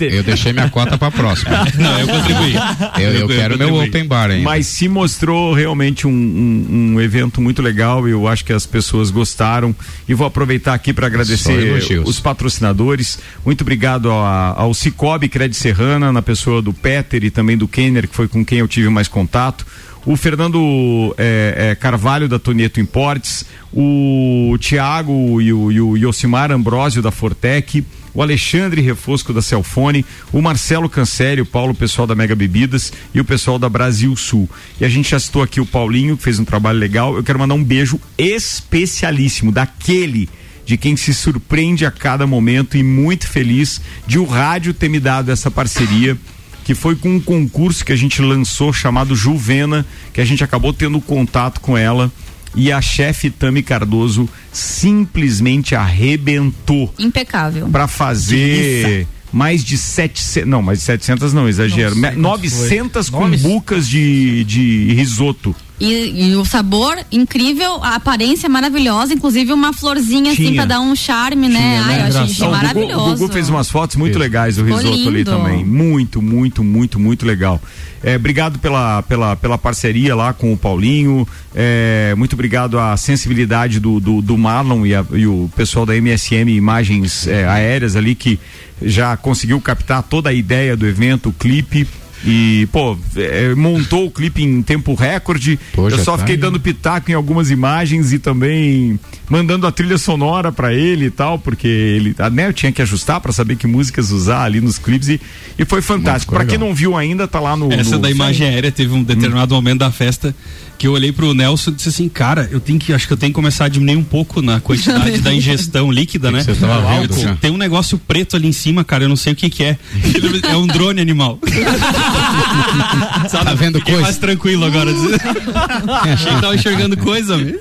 [0.00, 1.50] Eu deixei minha cota pra próxima.
[1.78, 2.54] Não, eu contribuí.
[3.02, 4.44] Eu, eu quero meu open bar ainda.
[4.44, 8.08] Mas se mostrou realmente um, um- um evento muito legal.
[8.08, 9.74] Eu acho que as pessoas gostaram.
[10.08, 13.18] E vou aproveitar aqui para agradecer os patrocinadores.
[13.44, 18.08] Muito obrigado a- ao Cicobi Credit Serrana, na pessoa do Peter e também do Kenner,
[18.08, 19.66] que foi com quem eu tive mais contato.
[20.06, 26.10] O Fernando é, é, Carvalho da Tonieto Importes, o Tiago e o, e o
[26.52, 32.14] Ambrósio da Fortec, o Alexandre Refosco da Celfone, o Marcelo Canceli, o Paulo, pessoal da
[32.14, 34.48] Mega Bebidas e o pessoal da Brasil Sul.
[34.78, 37.16] E a gente já citou aqui o Paulinho, que fez um trabalho legal.
[37.16, 40.28] Eu quero mandar um beijo especialíssimo daquele
[40.64, 45.00] de quem se surpreende a cada momento e muito feliz de o rádio ter me
[45.00, 46.16] dado essa parceria
[46.64, 50.72] que foi com um concurso que a gente lançou chamado Juvena, que a gente acabou
[50.72, 52.10] tendo contato com ela
[52.54, 57.68] e a chefe Tami Cardoso simplesmente arrebentou Impecável.
[57.68, 63.20] para fazer mais de 700, não, mais de 700 não, exagero, quanto 900 foi.
[63.20, 63.42] Nomes?
[63.42, 65.54] cumbucas de, de risoto.
[65.80, 70.54] E, e o sabor incrível, a aparência maravilhosa, inclusive uma florzinha assim Tinha.
[70.54, 71.58] pra dar um charme, né?
[71.58, 72.02] Tinha, Ai, né?
[72.02, 73.14] eu achei, Então, o Gugu- maravilhoso.
[73.14, 75.64] O Gugu fez umas fotos muito legais do risoto ali também.
[75.64, 77.60] Muito, muito, muito, muito legal.
[78.04, 81.26] É, obrigado pela, pela, pela parceria lá com o Paulinho.
[81.52, 85.96] É, muito obrigado à sensibilidade do, do, do Marlon e, a- e o pessoal da
[85.96, 88.38] MSM Imagens é, Aéreas ali que
[88.80, 91.84] já conseguiu captar toda a ideia do evento, o clipe.
[92.26, 95.58] E, pô, é, montou o clipe em tempo recorde.
[95.72, 99.98] Pô, Eu só tá, fiquei dando pitaco em algumas imagens e também mandando a trilha
[99.98, 102.14] sonora pra ele e tal, porque ele,
[102.46, 105.20] eu tinha que ajustar pra saber que músicas usar ali nos clipes e,
[105.58, 106.34] e foi fantástico.
[106.34, 107.72] Pra quem não viu ainda, tá lá no.
[107.72, 110.34] Essa no- da imagem aérea teve um determinado momento da festa
[110.76, 113.16] que eu olhei pro Nelson e disse assim, cara, eu tenho que, acho que eu
[113.16, 116.42] tenho que começar a diminuir um pouco na quantidade da ingestão líquida, né?
[116.42, 117.38] Você tava Eu né?
[117.40, 119.78] Tem um negócio preto ali em cima, cara, eu não sei o que que é.
[120.50, 121.38] É um drone animal.
[123.28, 123.44] Sabe?
[123.44, 124.02] Tá vendo Fiquei coisa?
[124.08, 124.90] mais tranquilo agora.
[126.02, 127.60] Achei que tava enxergando coisa, meu.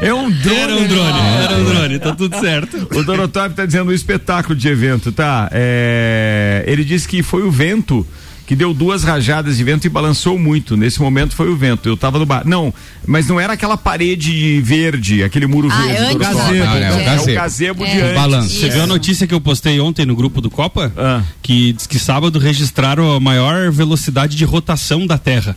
[0.00, 0.69] É um drone.
[0.70, 2.88] Era um drone, era um drone, tá tudo certo.
[2.96, 5.48] O Dorotov tá dizendo um espetáculo de evento, tá?
[5.52, 8.06] É, ele disse que foi o vento
[8.46, 10.76] que deu duas rajadas de vento e balançou muito.
[10.76, 11.88] Nesse momento foi o vento.
[11.88, 12.42] Eu tava no bar.
[12.44, 12.74] Não,
[13.06, 16.02] mas não era aquela parede verde, aquele muro Ah, verde.
[16.02, 16.16] antes.
[16.18, 16.58] Dorotov.
[16.58, 16.64] Gazebo.
[16.64, 17.34] Ah, é, o É o gazebo.
[17.36, 17.90] gazebo É.
[17.94, 18.14] de antes.
[18.14, 18.48] Balanço.
[18.60, 20.92] Você viu a notícia que eu postei ontem no grupo do Copa?
[20.96, 21.22] Ah.
[21.40, 25.56] Que diz que sábado registraram a maior velocidade de rotação da Terra.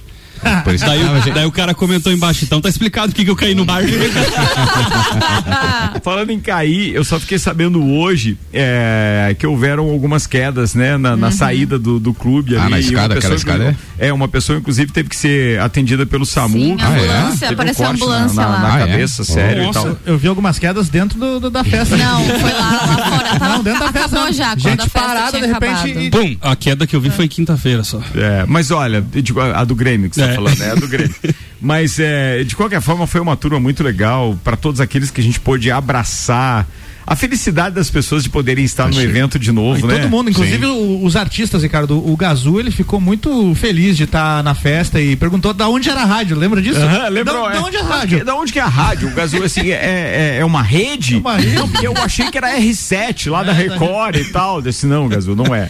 [0.64, 1.34] Por isso que Daí, tava, o- gente.
[1.34, 3.84] daí o cara comentou embaixo, então tá explicado o que, que eu caí no bar.
[6.04, 11.16] Falando em cair, eu só fiquei sabendo hoje é, que houveram algumas quedas, né, na,
[11.16, 12.56] na saída do, do clube.
[12.56, 16.26] Ah, ali, na escada, aquela escada, É, uma pessoa, inclusive, teve que ser atendida pelo
[16.26, 16.58] SAMU.
[16.58, 16.88] Sim, Ah, é?
[17.00, 18.60] ambulância, um apareceu a corte ambulância na, na, lá.
[18.60, 18.88] na Ah, é?
[18.88, 19.80] cabeça, sério Nossa.
[19.80, 19.98] e tal.
[20.06, 21.96] Eu vi algumas quedas dentro do, do- da festa.
[21.98, 23.40] Não, foi lá, lá fora.
[23.40, 24.08] Tava, Não, dentro da festa.
[24.08, 26.36] acabou já, quando Gente parada, de repente, e- Pum!
[26.42, 28.00] A queda que eu vi foi quinta-feira só.
[28.16, 30.33] É, mas olha, a a do Grêmio que você É.
[30.36, 31.16] tá falando, é do Grêmio.
[31.62, 35.24] Mas é, de qualquer forma foi uma turma muito legal para todos aqueles que a
[35.24, 36.68] gente pôde abraçar.
[37.06, 39.04] A felicidade das pessoas de poderem estar no Achei.
[39.06, 40.00] evento de novo, E né?
[40.00, 41.98] todo mundo, inclusive o- os artistas, Ricardo.
[41.98, 46.02] O Gazu, ele ficou muito feliz de estar na festa e perguntou da onde era
[46.02, 46.38] a rádio.
[46.38, 46.80] Lembra disso?
[46.80, 47.44] Aham, lembrou?
[47.44, 47.54] Da, é.
[47.54, 48.26] da onde é a rádio?
[48.26, 49.10] Da onde que é a rádio?
[49.10, 51.16] O Gazul, assim, é, é, é uma rede?
[51.18, 51.56] Uma rede?
[51.56, 54.62] Não, porque eu achei que era R7 lá da É, Record e tal.
[54.62, 55.68] Desse não, Gazul, não é.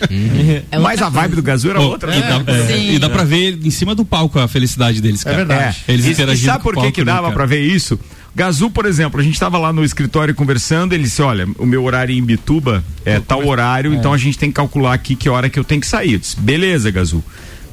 [0.71, 2.15] É Mas a vibe do Gazul era Pô, outra.
[2.15, 2.43] e, né?
[2.45, 5.37] dá, é, e dá pra ver em cima do palco a felicidade deles, cara.
[5.37, 5.83] verdade.
[5.87, 5.91] É.
[5.93, 7.33] Eles e, e interagindo sabe com por que palco, que né, dava cara?
[7.33, 7.99] pra ver isso?
[8.35, 11.83] Gazul, por exemplo, a gente tava lá no escritório conversando, ele disse, olha, o meu
[11.83, 15.49] horário em Bituba é tal horário, então a gente tem que calcular aqui que hora
[15.49, 16.13] que eu tenho que sair.
[16.13, 17.23] Eu disse, beleza, Gazul.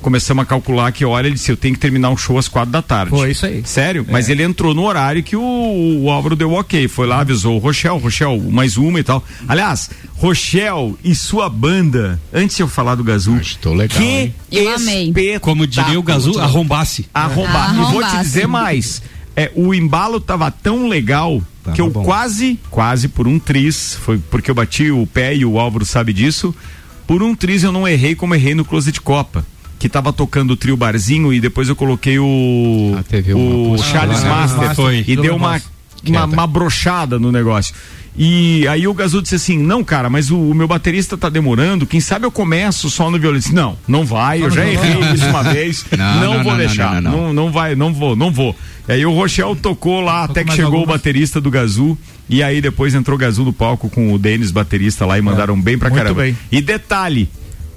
[0.03, 2.71] Começamos a calcular que hora ele disse, eu tenho que terminar o show às quatro
[2.73, 3.11] da tarde.
[3.11, 3.63] Foi isso aí.
[3.67, 4.07] Sério?
[4.09, 6.89] Mas ele entrou no horário que o, o Álvaro deu ok.
[6.89, 9.23] Foi lá, avisou o Rochelle, Rochelle, mais uma e tal.
[9.47, 13.37] Aliás, Rochelle e sua banda, antes de eu falar do Gazul.
[13.39, 14.35] Estou legal, Que hein?
[14.51, 15.13] Eu amei.
[15.39, 17.07] Como diria o Gazu, arrombasse.
[17.13, 17.75] arrombar.
[17.75, 18.23] E vou te Arrombasse.
[18.23, 19.03] dizer mais.
[19.41, 21.43] É, o embalo tava tão legal
[21.75, 22.03] que eu bom.
[22.03, 26.13] quase, quase por um tris, foi porque eu bati o pé e o Álvaro sabe
[26.13, 26.55] disso.
[27.07, 29.45] Por um tris eu não errei como errei no Closet Copa.
[29.79, 32.95] Que tava tocando o trio barzinho e depois eu coloquei o.
[32.99, 34.29] Ah, teve o Charles né?
[34.29, 34.75] Master.
[34.75, 35.03] Foi.
[35.09, 35.59] E deu uma,
[36.07, 37.75] uma, uma brochada no negócio.
[38.17, 41.87] E aí o Gazu disse assim: não, cara, mas o, o meu baterista tá demorando,
[41.87, 43.39] quem sabe eu começo só no violão.
[43.39, 46.59] Disse, não, não vai, eu já errei isso uma vez, não, Não, não, vou não,
[46.59, 48.55] deixar, não, não vai, não vou, não vou.
[48.91, 50.97] E aí o Rochelle tocou lá até que chegou o algumas.
[50.97, 51.97] baterista do Gazu.
[52.29, 55.61] E aí depois entrou o Gazu no palco com o Denis, baterista lá, e mandaram
[55.61, 56.23] bem pra muito caramba.
[56.23, 56.37] bem.
[56.51, 57.29] E detalhe.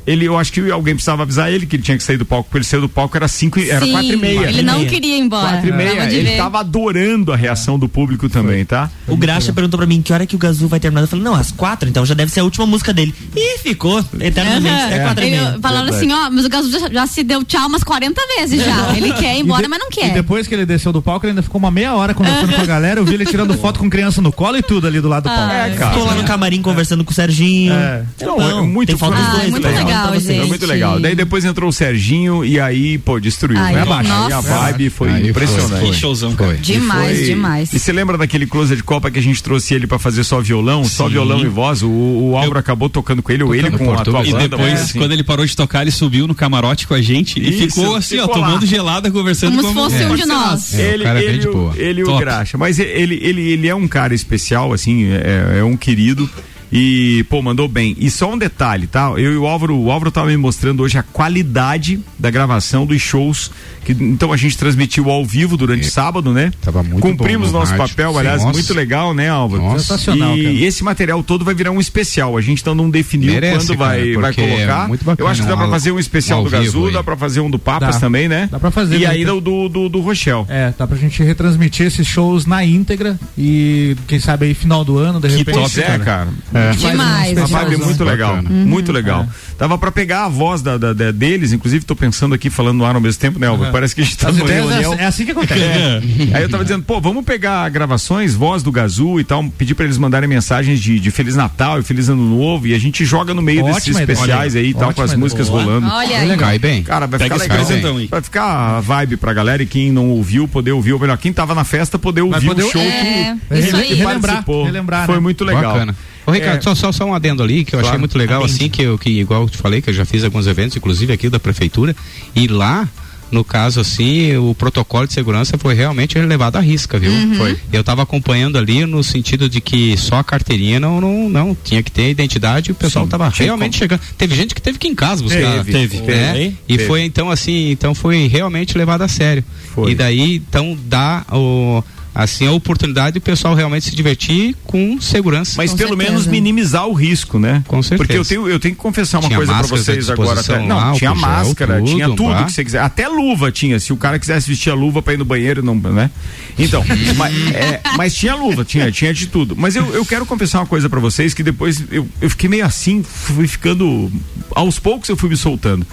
[0.06, 2.46] Ele, eu acho que alguém precisava avisar ele que ele tinha que sair do palco,
[2.46, 4.48] porque ele saiu do palco, era cinco, e- era Sim, quatro e meia.
[4.50, 5.48] Ele não queria ir embora.
[5.54, 6.04] Quatro e meia.
[6.14, 6.38] Ele ver.
[6.38, 8.90] tava adorando a reação do público também, tá?
[9.08, 11.02] O Graxa perguntou pra mim que hora que o Gazu vai terminar.
[11.02, 13.14] Eu falei, não, às quatro, então já deve ser a última música dele.
[13.36, 14.86] E ficou eternamente Aham.
[14.86, 15.60] até quatro e Ele meia.
[15.62, 18.94] Falaram assim, ó, mas o Gazu já, já se deu tchau umas 40 vezes já.
[18.96, 20.14] Ele quer ir embora, E de- mas não E quer.
[20.14, 22.66] depois que ele desceu do palco, ele ainda ficou uma meia hora conversando com a
[22.66, 23.00] galera.
[23.00, 25.30] Eu vi ele tirando foto com criança no colo e tudo ali do lado do
[25.30, 25.44] palco.
[25.54, 25.92] Ah, É, cara.
[25.94, 27.74] Ficou lá no camarim conversando com o Serginho.
[27.74, 28.04] É.
[28.22, 28.60] Não, bom.
[28.60, 29.44] é muito Tem foto dos Ah, dois.
[29.46, 30.40] é muito depois, legal, gente.
[30.40, 31.00] É muito legal.
[31.00, 33.60] Daí depois entrou o Serginho e aí, pô, destruiu.
[33.60, 34.12] Ai, foi abaixo.
[34.12, 34.42] Aí a nossa.
[34.42, 35.86] vibe foi Aí foi, impressionante.
[35.92, 36.52] Que showzão, cara.
[36.52, 36.60] Foi.
[36.60, 37.74] Demais, Foi- demais.
[37.74, 40.40] E você lembra daquele closet de Copa que a gente trouxe ele pra fazer só
[40.42, 41.82] violão, só violão e voz?
[41.84, 44.26] O, o Álvaro acabou tocando com ele, ou ele com a tua.
[44.26, 44.48] E banda.
[44.50, 44.98] depois, é, assim.
[45.00, 47.96] quando ele parou de tocar, ele subiu no camarote com a gente e Isso, ficou
[47.96, 48.48] assim, ó, ficou lá.
[48.48, 50.74] tomando gelada, conversando Como se fosse um de nós.
[50.74, 51.74] É, o ele, cara é bem ele, de o- boa.
[51.76, 52.18] ele e o.
[52.18, 52.58] Graxa.
[52.58, 56.30] Mas ele, ele, ele é um cara especial, assim, é, é um querido.
[56.76, 57.96] E, pô, mandou bem.
[58.00, 59.10] E só um detalhe, tá?
[59.12, 63.00] Eu e o Álvaro, o Álvaro tava me mostrando hoje a qualidade da gravação dos
[63.00, 63.52] shows.
[63.86, 65.90] Que, então a gente transmitiu ao vivo durante É.
[65.90, 66.52] sábado, né?
[66.62, 67.90] Tava muito Cumprimos bom no nosso rádio.
[67.96, 68.54] papel, Sim, aliás, nossa.
[68.54, 69.62] muito legal, né, Álvaro?
[69.62, 69.80] Nossa.
[69.80, 70.56] Sensacional, E cara.
[70.56, 72.36] esse material todo vai virar um especial.
[72.38, 74.88] A gente ainda não definiu Merece, quando vai, cara, vai é colocar.
[74.88, 76.94] muito bacana, Eu acho que dá pra fazer um especial um do Gazul, aí.
[76.94, 78.00] dá pra fazer um do Papas Dá.
[78.02, 78.48] também, né?
[78.50, 79.08] Dá pra fazer, E né?
[79.08, 80.46] ainda o do, do, do Rochelle.
[80.48, 84.98] É, dá pra gente retransmitir esses shows na íntegra e quem sabe aí final do
[84.98, 85.60] ano, de Que repente.
[85.60, 86.30] Pois é, cara.
[86.72, 87.38] Demais.
[87.38, 88.50] Uma vibe muito legal, Bacana.
[88.66, 89.28] muito legal.
[89.58, 92.86] Dava pra pegar a voz da, da- da- deles, inclusive tô pensando aqui falando no
[92.86, 93.72] ar ao mesmo tempo, né, Álvaro?
[93.72, 94.94] Parece que a gente tá As numa ideias reunião.
[94.96, 95.62] é, é assim que acontece.
[95.62, 96.02] É.
[96.34, 99.86] Aí eu tava dizendo, pô, vamos pegar gravações, voz do Gazu e tal, pedir pra
[99.86, 103.34] eles mandarem mensagens de, de Feliz Natal e Feliz Ano Novo e a gente joga
[103.34, 104.04] no meio Ótima desses ideia.
[104.14, 105.64] especiais aí e tal, com as músicas Boa.
[105.64, 105.88] rolando.
[105.88, 106.38] Olha aí.
[106.38, 106.84] Cai bem.
[106.84, 107.96] Cara, vai Pega ficar legal.
[108.10, 111.32] Vai ficar a vibe pra galera e quem não ouviu, poder ouvir, ou melhor, quem
[111.32, 113.94] tava na festa, poder ouvir o show É, que, isso que aí.
[113.94, 114.66] Relembrar, participou.
[114.66, 115.22] relembrar, Foi né?
[115.22, 115.74] muito legal.
[115.74, 115.96] Bacana.
[116.26, 116.62] Ô, Ricardo, É.
[116.62, 117.88] só, só, só um adendo ali, que eu Claro.
[117.88, 120.24] achei muito legal, assim, que, eu, que igual eu te falei, que eu já fiz
[120.24, 121.96] alguns eventos, inclusive aqui da prefeitura,
[122.36, 122.88] e lá,
[123.32, 127.12] no caso, assim, o protocolo de segurança foi realmente levado à risca, viu?
[127.36, 127.58] Foi.
[127.74, 131.82] Eu estava acompanhando ali no sentido de que só a carteirinha não, não, não tinha
[131.82, 134.00] que ter identidade e o pessoal estava realmente chegando.
[134.18, 135.64] Teve gente que teve que ir em casa buscar.
[135.66, 135.98] Teve, teve.
[136.12, 136.34] né?
[136.34, 136.58] Teve.
[136.70, 136.86] E Teve.
[136.88, 139.44] foi então assim, então foi realmente levado a sério.
[139.74, 139.92] Foi.
[139.92, 145.56] E daí então dá o assim a oportunidade do pessoal realmente se divertir com segurança.
[145.58, 146.12] Mas Com pelo certeza.
[146.12, 147.64] menos minimizar o risco, né?
[147.68, 147.98] Com certeza.
[147.98, 150.40] Porque eu tenho, eu tenho que confessar uma Tinha coisa à vocês agora.
[150.40, 152.44] Até, não, lá, tinha álcool gel, máscara, tudo, tinha tudo pá.
[152.44, 152.80] que você quiser.
[152.82, 153.80] Até luva tinha.
[153.80, 156.12] Se o cara quisesse vestir a luva pra ir no banheiro, não, né?
[156.58, 156.84] Então,
[157.18, 159.56] mas, é, mas tinha luva, tinha, tinha de tudo.
[159.58, 162.66] Mas eu, eu quero confessar uma coisa pra vocês que depois eu, eu fiquei meio
[162.66, 164.12] assim, fui ficando.
[164.52, 165.86] Aos poucos eu fui me soltando.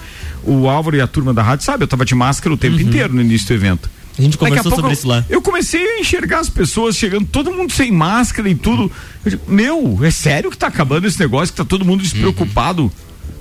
[0.43, 1.85] O Álvaro e a turma da rádio, sabe?
[1.85, 3.91] Eu tava de máscara o tempo inteiro no início do evento.
[4.21, 5.25] A gente a conversou pouco sobre eu- isso lá.
[5.29, 8.91] Eu comecei a enxergar as pessoas chegando, todo mundo sem máscara e tudo.
[9.25, 12.91] Eu digo, meu, é sério que tá acabando esse negócio, que tá todo mundo despreocupado?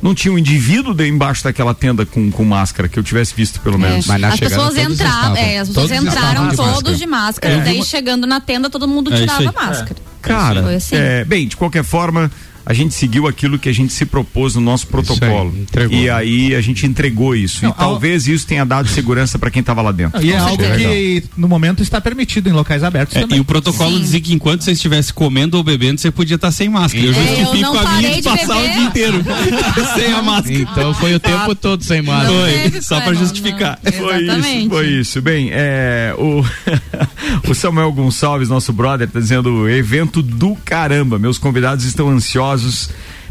[0.02, 3.60] Não tinha um indivíduo de embaixo daquela tenda com, com máscara, que eu tivesse visto
[3.60, 4.08] pelo menos.
[4.08, 4.94] Mas na as chegada pessoas entraram,
[5.34, 5.36] estavam.
[5.38, 6.96] é, as pessoas Todos entraram de todos máscara.
[6.96, 7.58] de máscara.
[7.62, 9.96] daí chegando na tenda, todo mundo É tirava a máscara.
[10.22, 10.96] Cara, Foi assim.
[10.96, 12.32] é, bem, de qualquer forma,
[12.70, 15.52] a gente seguiu aquilo que a gente se propôs no nosso protocolo.
[15.56, 15.98] aí, entregou.
[15.98, 17.64] e aí a gente entregou isso.
[17.66, 20.24] Não, e talvez isso tenha dado segurança para quem estava lá dentro.
[20.24, 23.40] E é algo que no momento está permitido em locais abertos É, também.
[23.40, 24.02] e o protocolo Sim.
[24.02, 27.04] dizia que enquanto você estivesse comendo ou bebendo, você podia estar sem máscara.
[27.04, 28.74] Eu É, eu justifico não a minha parei de de passar o beber.
[28.76, 29.24] dia inteiro
[29.96, 30.60] sem a máscara.
[30.60, 32.38] Então foi o tempo todo sem Não máscara.
[32.40, 33.80] Foi, teve, só não, justificar.
[33.84, 33.92] não.
[33.92, 35.22] Foi isso, foi isso.
[35.24, 36.46] Bem, é, o,
[37.50, 41.18] o Samuel Gonçalves, nosso brother, tá dizendo evento do caramba.
[41.18, 42.90] Meus convidados estão ansiosos casos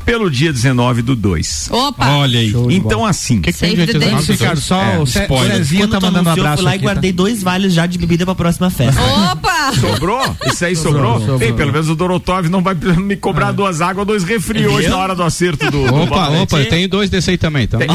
[0.08, 1.68] pelo dia 19 do 2.
[1.70, 2.08] Opa!
[2.12, 2.50] Olha aí.
[2.70, 3.42] Então, assim.
[3.42, 4.38] que que tem usando?
[4.38, 5.06] Ricardo, só É, o.
[5.06, 6.84] Cezinha tá mandando um anunciou, abraço fui lá e tá?
[6.84, 8.98] guardei dois vales já de bebida pra próxima festa.
[9.02, 9.72] Opa!
[9.78, 10.36] Sobrou?
[10.46, 11.20] Isso aí sobrou?
[11.20, 14.96] Sobrou, pelo menos o Dorotov não vai me cobrar duas águas, dois refri hoje na
[14.96, 15.84] hora do acerto do.
[15.94, 17.78] Opa, opa, eu tenho dois desse aí também, então.
[17.86, 17.94] Ah,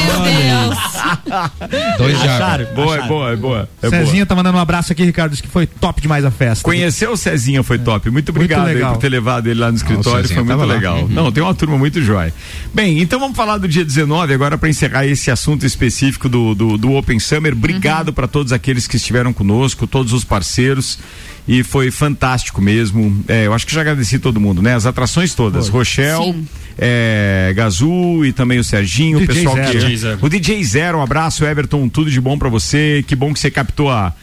[0.00, 1.96] meu Deus!
[1.98, 2.58] Dois já.
[2.74, 3.68] Boa, é boa, é boa.
[3.80, 3.88] É.
[3.88, 6.64] Cezinha tá mandando um abraço aqui, Ricardo, disse que foi top demais a festa.
[6.64, 8.10] Conhecer o Cezinha foi top.
[8.10, 10.28] Muito obrigado por ter levado ele lá no escritório.
[10.28, 11.02] Foi muito legal.
[11.02, 11.08] Uhum.
[11.08, 12.32] Não, tem uma turma muito jóia.
[12.74, 16.78] Bem, então vamos falar do dia 19 agora para encerrar esse assunto específico do, do,
[16.78, 17.52] do Open Summer.
[17.52, 20.98] Obrigado para todos aqueles que estiveram conosco, todos os parceiros.
[21.46, 23.24] E foi fantástico mesmo.
[23.26, 24.74] É, eu acho que já agradeci todo mundo, né?
[24.74, 25.68] As atrações todas.
[25.68, 26.46] Rochelle, Sim.
[26.78, 29.70] é, Gazu e também o Serginho, o DJ pessoal Zero.
[29.70, 29.78] que.
[29.78, 30.18] DJ Zero.
[30.22, 33.04] O DJ Zero, um abraço, Everton, tudo de bom para você.
[33.08, 34.14] Que bom que você captou a.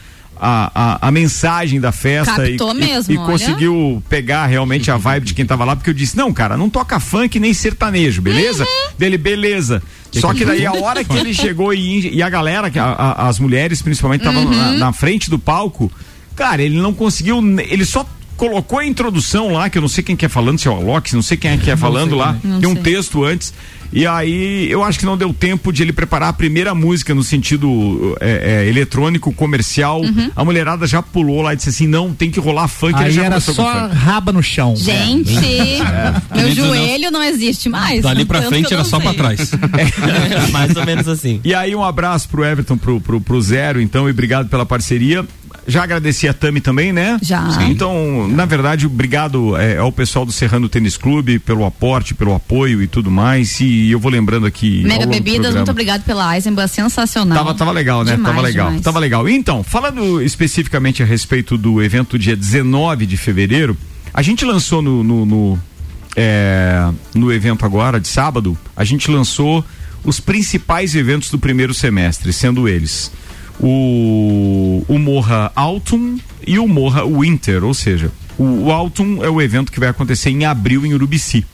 [0.42, 4.96] A, a, a mensagem da festa Captou e, mesmo, e, e conseguiu pegar realmente a
[4.96, 8.22] vibe de quem tava lá, porque eu disse, não, cara, não toca funk nem sertanejo,
[8.22, 8.64] beleza?
[8.64, 8.90] Uhum.
[8.98, 9.82] Dele, beleza.
[10.12, 13.28] Só que daí a hora que ele chegou e, e a galera, que a- a-
[13.28, 14.50] as mulheres principalmente, estavam Uhum.
[14.50, 15.92] na, na frente do palco,
[16.34, 18.06] cara, ele não conseguiu, ele só
[18.40, 20.74] colocou a introdução lá, que eu não sei quem que é falando, se é o
[20.74, 22.82] Alok, não sei quem é que é falando lá, Não tem um sei.
[22.82, 23.52] texto antes.
[23.92, 27.22] E aí eu acho que não deu tempo de ele preparar a primeira música no
[27.22, 30.00] sentido é, é, eletrônico, comercial.
[30.00, 30.30] Uhum.
[30.34, 32.94] A mulherada já pulou lá e disse assim: não, tem que rolar funk.
[32.94, 33.94] ele Aí já era só funk.
[33.94, 34.74] raba no chão.
[34.76, 38.02] Gente, meu Querido, joelho não existe mais.
[38.02, 39.50] Dali pra frente era só pra trás.
[40.50, 41.40] Mais ou menos assim.
[41.44, 45.26] E aí um abraço pro Everton, pro, pro, pro Zero, então, e obrigado pela parceria.
[45.66, 47.18] Já agradeci a Tami também, né?
[47.22, 47.50] Já.
[47.50, 47.70] Sim.
[47.70, 52.82] Então, na verdade, obrigado é, ao pessoal do Serrano Tênis Clube pelo aporte, pelo apoio
[52.82, 53.60] e tudo mais.
[53.60, 54.82] E eu vou lembrando aqui.
[54.84, 57.38] Mega Bebidas, muito obrigado pela Eisenbahn, sensacional.
[57.38, 58.12] Tava, tava legal, né?
[58.12, 58.84] Demais, tava legal, demais.
[58.84, 59.28] tava legal.
[59.28, 63.76] Então, falando especificamente a respeito do evento dia 19 de fevereiro,
[64.12, 65.58] a gente lançou no, no, no,
[66.16, 69.64] é, no evento agora, de sábado, a gente lançou
[70.04, 73.12] os principais eventos do primeiro semestre, sendo eles
[73.62, 79.40] o, o Morra Autumn e o Morra Winter, ou seja, o, o Autumn é o
[79.40, 81.44] evento que vai acontecer em abril em Urubici,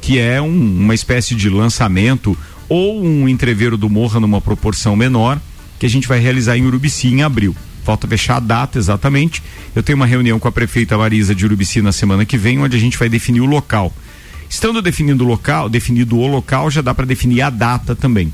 [0.00, 0.48] que é um-
[0.80, 2.36] uma espécie de lançamento
[2.68, 5.40] ou um entreveiro do Morra numa proporção menor,
[5.78, 7.54] que a gente vai realizar em Urubici em abril.
[7.84, 9.42] Falta fechar a data exatamente.
[9.74, 12.76] Eu tenho uma reunião com a prefeita Marisa de Urubici na semana que vem, onde
[12.76, 13.92] a gente vai definir o local.
[14.48, 18.32] Estando definido o local, definido o local, já dá para definir a data também.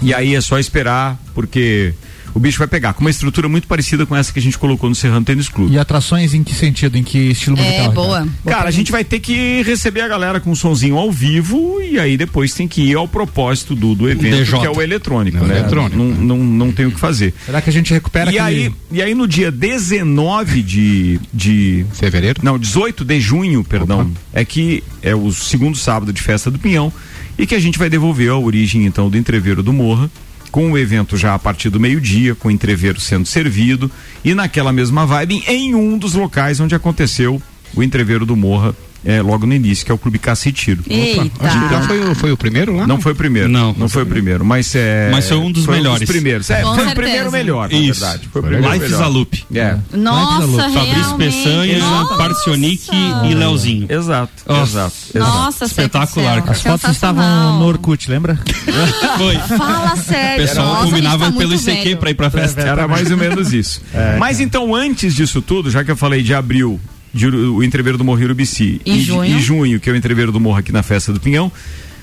[0.00, 1.92] E aí é só esperar, porque
[2.34, 4.88] o bicho vai pegar com uma estrutura muito parecida com essa que a gente colocou
[4.88, 5.72] no Serrano Tênis Clube.
[5.74, 6.96] E atrações em que sentido?
[6.96, 7.84] Em que estilo musical?
[7.84, 8.20] É, boa.
[8.20, 8.44] Ricardo?
[8.46, 11.98] Cara, a gente vai ter que receber a galera com um sonzinho ao vivo e
[11.98, 14.58] aí depois tem que ir ao propósito do, do evento, DJ.
[14.60, 15.58] que é o eletrônico, É o né?
[15.60, 15.96] eletrônico.
[15.96, 17.34] Não, não, não tem o que fazer.
[17.46, 18.66] Será que a gente recupera E aquele...
[18.66, 22.40] aí, e aí no dia 19 de, de Fevereiro?
[22.42, 26.92] não, 18 de junho, perdão, é que é o segundo sábado de festa do Pinhão
[27.38, 30.10] e que a gente vai devolver a origem então do entreveiro do Morra,
[30.48, 33.90] com o evento já a partir do meio-dia, com o entreveiro sendo servido
[34.24, 37.42] e naquela mesma vibe em um dos locais onde aconteceu
[37.74, 40.82] o entreveiro do Morra, é, logo no início, que é o Clube Caça e Tiro.
[40.88, 41.30] Eita.
[41.70, 42.86] Já foi, o- foi o primeiro lá?
[42.86, 43.48] Não foi o primeiro.
[43.48, 43.74] Não.
[43.78, 45.08] Não foi o primeiro, mas é.
[45.10, 46.08] Mas foi um dos melhores.
[46.08, 46.50] primeiros.
[46.50, 46.94] É, foi o certeza.
[46.96, 48.00] primeiro melhor, na Isso.
[48.00, 48.28] verdade.
[48.32, 49.04] Foi o primeiro Life is melhor.
[49.04, 49.44] a Loop.
[49.54, 49.76] É.
[49.92, 51.16] Nossa, Fabrício.
[51.16, 51.78] Peçanha.
[52.16, 52.88] Parcionic
[53.30, 53.86] e Leozinho.
[53.90, 54.62] Exato, Nossa.
[54.62, 55.32] exato, exato.
[55.32, 58.38] Nossa, Espetacular, As fotos estavam no Orkut, lembra?
[59.16, 59.36] Foi.
[59.56, 60.46] Fala O sério.
[60.46, 61.96] pessoal Nossa, combinava tá pelo ICQ velho.
[61.98, 62.60] pra ir pra festa.
[62.60, 63.80] Era mais ou menos isso.
[64.18, 66.80] Mas então, antes disso tudo, já que eu falei de abril,
[67.12, 69.36] de o entreveiro do Morro Urubici E de- junho?
[69.38, 71.50] e junho, que é o entreveiro do Morro aqui na festa do Pinhão,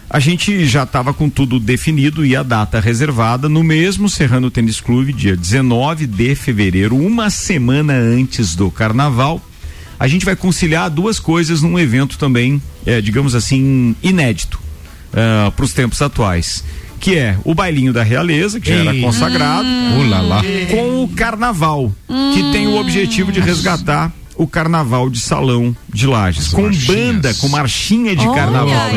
[0.09, 4.79] a gente já estava com tudo definido e a data reservada no mesmo Serrano Tênis
[4.79, 9.41] Clube, dia 19 de fevereiro, uma semana antes do carnaval.
[9.99, 14.59] A gente vai conciliar duas coisas num evento também, é, digamos assim, inédito
[15.55, 16.63] para os tempos atuais.
[16.99, 20.41] Que é o bailinho da realeza, que já era consagrado, Uh, lá.
[20.71, 21.93] com o carnaval,
[22.33, 26.50] que tem o objetivo de resgatar o carnaval de salão de Lages.
[26.50, 26.86] Com marchinhas.
[27.13, 28.91] banda, com marchinha de Olha carnaval.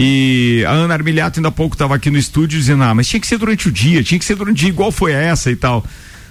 [0.00, 3.20] E a Ana Armiliato ainda há pouco estava aqui no estúdio dizendo, ah, mas tinha
[3.20, 5.56] que ser durante o dia, tinha que ser durante o dia igual foi essa e
[5.56, 5.84] tal.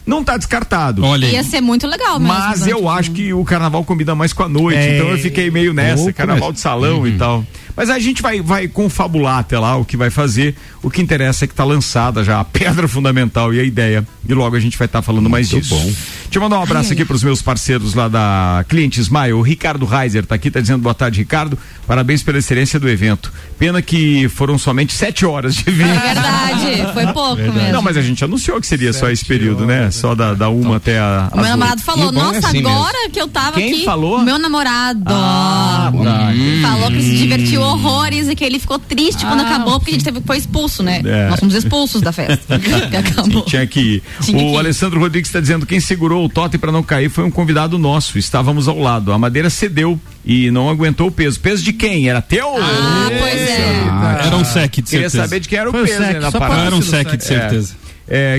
[0.06, 1.04] não tá descartado.
[1.04, 1.26] Olha.
[1.26, 2.34] Ia ser muito legal mesmo.
[2.34, 2.72] Mas né?
[2.72, 4.96] eu acho que o carnaval combina mais com a noite, É.
[4.96, 6.54] então eu fiquei meio nessa, Louco carnaval mesmo.
[6.54, 7.46] de salão e tal.
[7.78, 10.56] Mas a gente vai, vai confabular até lá o que vai fazer.
[10.82, 14.06] O que interessa é que tá lançada já a pedra fundamental e a ideia.
[14.28, 15.76] E logo a gente vai estar falando mais disso.
[15.76, 15.84] bom.
[15.84, 16.00] Deixa
[16.34, 19.34] eu mandar um abraço aqui pros meus parceiros lá da Cliente Smile.
[19.34, 21.58] O Ricardo Reiser tá aqui, tá dizendo boa tarde, Ricardo.
[21.86, 23.32] Parabéns pela excelência do evento.
[23.60, 26.02] Pena que foram somente sete horas de É evento.
[26.02, 27.72] verdade, foi pouco mesmo.
[27.72, 29.92] Não, mas a gente anunciou que seria só esse período, né?
[29.92, 31.30] Só da, da uma até a.
[31.32, 33.86] O meu namorado falou, bom é nossa, assim agora que eu tava Quem aqui.
[33.86, 34.18] falou?
[34.18, 35.04] O meu namorado.
[35.06, 36.70] Ah, tá.
[36.70, 40.04] Falou que se divertiu horrores e que ele ficou triste quando acabou, porque a gente
[40.04, 41.02] teve, foi expulso, né?
[41.06, 41.30] É.
[41.30, 42.60] Nós fomos expulsos da festa.
[42.60, 43.42] que acabou.
[43.44, 44.04] Tinha que ir.
[44.22, 44.58] Tinha o que.
[44.58, 48.18] Alessandro Rodrigues está dizendo quem segurou o totem para não cair foi um convidado nosso.
[48.18, 49.12] Estávamos ao lado.
[49.12, 51.40] A madeira cedeu e não aguentou o peso.
[51.40, 52.10] Peso de quem?
[52.10, 52.48] Era teu?
[52.58, 54.26] Ah, pois é.
[54.26, 55.24] Era um sec, de Queria certeza.
[55.24, 56.38] saber de quem era o Foi o peso sec, né, na só.
[56.38, 57.76] Era um sec, de certeza.
[57.84, 57.87] É,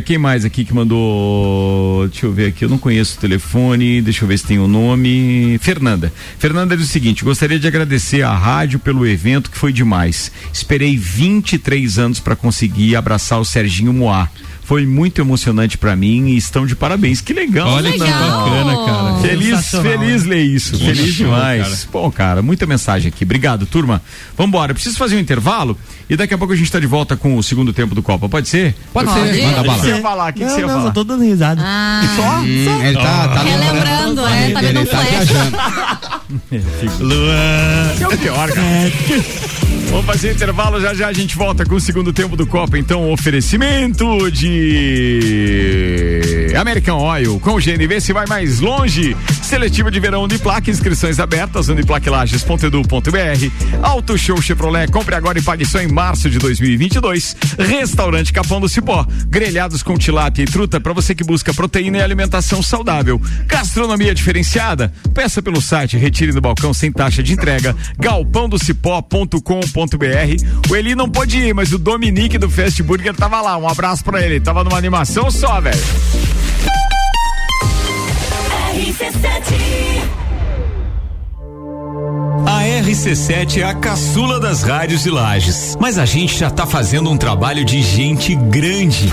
[0.05, 2.09] quem mais aqui que mandou?
[2.09, 4.67] Deixa eu ver aqui, eu não conheço o telefone, deixa eu ver se tem o
[4.67, 5.59] nome.
[5.61, 6.13] Fernanda.
[6.39, 10.33] Fernanda diz o seguinte: gostaria de agradecer à rádio pelo evento que foi demais.
[10.53, 14.29] Esperei 23 anos para conseguir abraçar o Serginho Moá.
[14.69, 17.23] Foi muito emocionante para mim e estão de parabéns.
[17.23, 17.93] Que legal, Olha né?
[17.93, 18.21] que Legal.
[18.21, 19.15] bacana, cara.
[19.23, 20.79] Feliz, feliz ler isso.
[20.79, 21.63] feliz show, demais.
[21.63, 21.79] cara.
[21.91, 23.25] Bom, cara, muita mensagem aqui.
[23.25, 24.03] Obrigado, turma.
[24.37, 24.75] Vambora.
[24.75, 25.75] Preciso fazer um intervalo
[26.11, 28.29] e daqui a pouco a gente tá de volta com o segundo tempo do Copa.
[28.29, 28.75] Pode ser?
[28.93, 29.31] Pode Pode.
[29.35, 29.41] ser.
[29.41, 29.79] O Manda que bala.
[29.83, 30.29] você ia falar?
[30.29, 30.83] O que que você ia não, falar?
[30.83, 31.63] só tô dando risada.
[31.65, 32.03] Ah,
[32.43, 32.45] Hum,
[32.85, 35.29] ele tá, tá relembrando, é, tá vendo Ele um tá flash.
[36.53, 38.93] Esse é o pior, cara.
[39.91, 42.79] Vamos fazer intervalo, já já a gente volta com o segundo tempo do Copa.
[42.79, 47.41] Então, oferecimento de American Oil.
[47.41, 49.17] Com o GNV se vai mais longe.
[49.43, 53.83] Seletiva de verão Uniplaque, inscrições abertas, uniplaquilages.edu.br.
[53.83, 57.35] Auto Show Chevrolet, compre agora e pague só em março de 2022.
[57.59, 62.03] Restaurante Capão do Cipó, grelhados com tilápia e truta para você que busca proteína e
[62.03, 63.21] alimentação saudável.
[63.47, 69.58] Gastronomia diferenciada, peça pelo site, retire no balcão sem taxa de entrega, galpãodocipó.com.br.
[70.71, 73.57] O Eli não pôde ir, mas o Dominique do Fast Burger tava lá.
[73.57, 74.41] Um abraço pra ele.
[74.41, 75.79] Tava numa animação só, velho.
[82.47, 87.11] A RC7 é a caçula das rádios de Lages, mas a gente já tá fazendo
[87.11, 89.13] um trabalho de gente grande.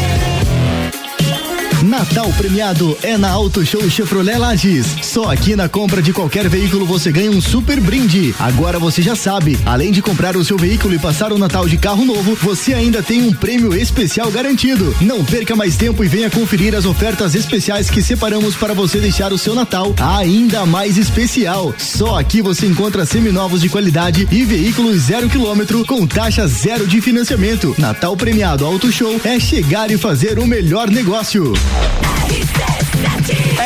[1.83, 4.85] Natal premiado é na Auto Show Chevrolet Lages.
[5.01, 8.35] Só aqui na compra de qualquer veículo você ganha um super brinde.
[8.39, 11.77] Agora você já sabe, além de comprar o seu veículo e passar o Natal de
[11.77, 14.95] carro novo, você ainda tem um prêmio especial garantido.
[15.01, 19.33] Não perca mais tempo e venha conferir as ofertas especiais que separamos para você deixar
[19.33, 21.73] o seu Natal ainda mais especial.
[21.79, 27.01] Só aqui você encontra seminovos de qualidade e veículos zero quilômetro com taxa zero de
[27.01, 27.73] financiamento.
[27.79, 31.53] Natal premiado Auto Show é chegar e fazer o melhor negócio.
[31.71, 32.20] Bye.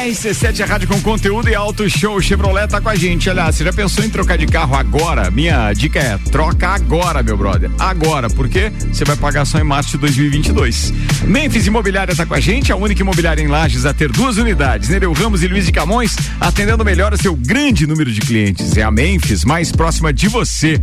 [0.06, 3.28] RC7 é rádio com conteúdo e Auto Show Chevrolet tá com a gente.
[3.28, 5.32] Aliás, você já pensou em trocar de carro agora?
[5.32, 7.71] Minha dica é troca agora, meu brother.
[7.80, 10.93] Agora, porque você vai pagar só em março de 2022.
[11.23, 14.89] Memphis Imobiliária tá com a gente, a única imobiliária em Lages a ter duas unidades,
[14.89, 18.78] Nereu Ramos e Luiz de Camões, atendendo melhor o seu grande número de clientes.
[18.78, 20.80] É a Memphis, mais próxima de você.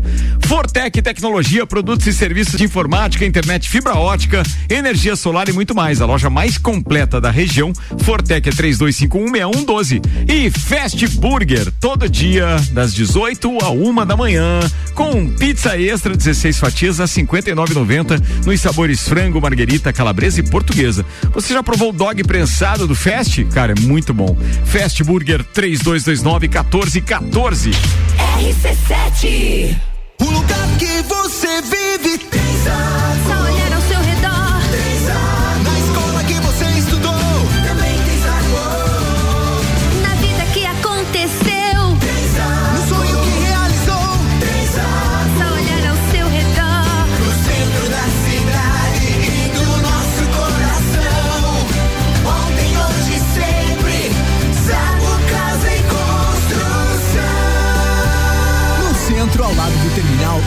[0.47, 6.01] Fortec Tecnologia, produtos e serviços de informática, internet fibra ótica, energia solar e muito mais.
[6.01, 10.03] A loja mais completa da região, Fortec é 32516112.
[10.29, 14.61] E Fast Burger, todo dia, das 18 a uma da manhã,
[14.95, 21.05] com pizza extra, 16 fatias a 59,90 nos sabores frango, marguerita, calabresa e portuguesa.
[21.33, 23.45] Você já provou o dog prensado do Fast?
[23.47, 24.37] Cara, é muito bom.
[24.65, 27.71] Fast Burger 3229 1414.
[28.39, 29.77] RC7.
[30.21, 32.43] O lugar que você vive tem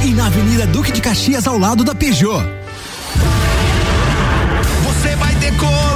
[0.06, 2.44] e na Avenida Duque de Caxias, ao lado da Peugeot.
[4.84, 5.95] Você vai decolar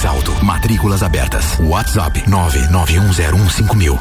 [0.00, 0.32] mais alto.
[0.44, 1.58] Matrículas abertas.
[1.60, 3.98] WhatsApp 991015000.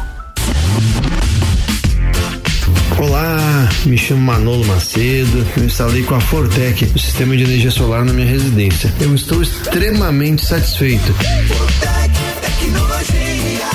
[2.97, 5.45] Olá, me chamo Manolo Macedo.
[5.57, 8.93] Eu instalei com a Fortec o sistema de energia solar na minha residência.
[8.99, 11.13] Eu estou extremamente satisfeito.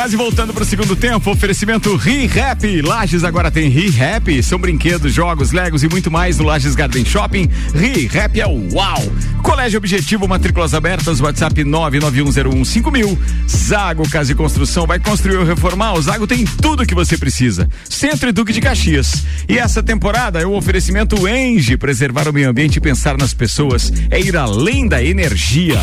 [0.00, 2.80] Quase voltando para o segundo tempo, oferecimento ReHap.
[2.80, 4.42] Lages agora tem ReHap.
[4.42, 7.50] São brinquedos, jogos, legos e muito mais no Lages Garden Shopping.
[7.74, 9.02] ReHap é o uau.
[9.42, 13.18] Colégio Objetivo, matrículas abertas, WhatsApp 991015000.
[13.46, 15.92] Zago Casa e Construção vai construir ou reformar.
[15.92, 17.68] O Zago tem tudo que você precisa.
[17.84, 19.26] Centro e Duque de Caxias.
[19.46, 21.76] E essa temporada é o oferecimento Enge.
[21.76, 25.78] Preservar o meio ambiente e pensar nas pessoas é ir além da energia.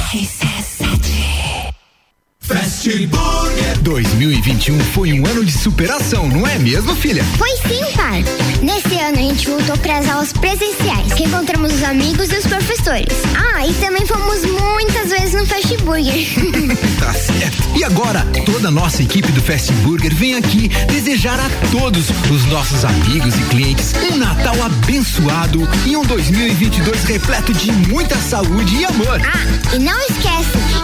[2.47, 7.21] Fast Burger 2021 foi um ano de superação, não é mesmo, filha?
[7.37, 8.23] Foi sim, pai.
[8.61, 12.47] Nesse ano a gente voltou para as aulas presenciais, que encontramos os amigos e os
[12.47, 13.13] professores.
[13.35, 16.25] Ah, e também fomos muitas vezes no Fast Burger.
[16.97, 17.63] Tá certo.
[17.77, 22.45] E agora, toda a nossa equipe do Fast Burger vem aqui desejar a todos os
[22.45, 28.85] nossos amigos e clientes um Natal abençoado e um 2022 repleto de muita saúde e
[28.85, 29.21] amor.
[29.23, 30.57] Ah, e não esquece,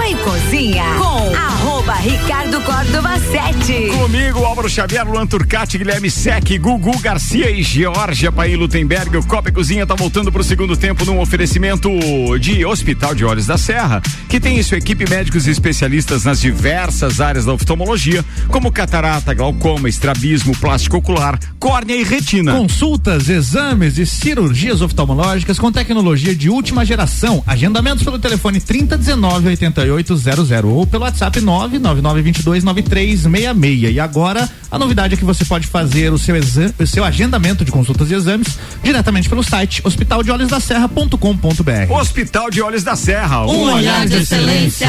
[0.00, 3.88] Copa e Cozinha com arroba Ricardo Córdova 7.
[3.96, 9.16] Comigo, Álvaro Xavier, Luan Turcati, Guilherme Sec, Gugu Garcia e Georgia Paim Lutemberg.
[9.16, 11.88] O Copa e Cozinha tá voltando pro segundo tempo num oferecimento
[12.38, 16.40] de Hospital de Olhos da Serra, que tem em sua equipe médicos e especialistas nas
[16.40, 22.52] diversas áreas da oftalmologia, como catarata, glaucoma, estrabismo, plástico ocular, córnea e retina.
[22.52, 27.42] Consultas, exames e cirurgias oftalmológicas com tecnologia de última geração.
[27.46, 33.92] Agendamentos pelo telefone 3019 8800 ou pelo WhatsApp 99922 9366.
[33.92, 36.36] E agora a novidade é que você pode fazer o seu,
[36.78, 41.92] o seu agendamento de consultas e exames diretamente pelo site hospitaldeolhosdaserra.com.br.
[41.92, 43.46] Hospital de Olhos da Serra.
[43.46, 44.88] Um olhar de excelência.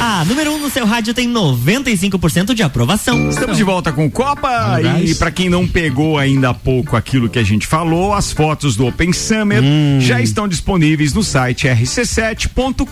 [0.00, 3.28] A número 1 um no seu rádio tem 95% de aprovação.
[3.28, 7.38] Estamos de volta com Copa e para quem não pegou ainda há pouco aquilo que
[7.38, 9.98] a gente falou, as fotos do Open Summer Hum.
[10.00, 12.84] já estão disponíveis no site rc7.com.br.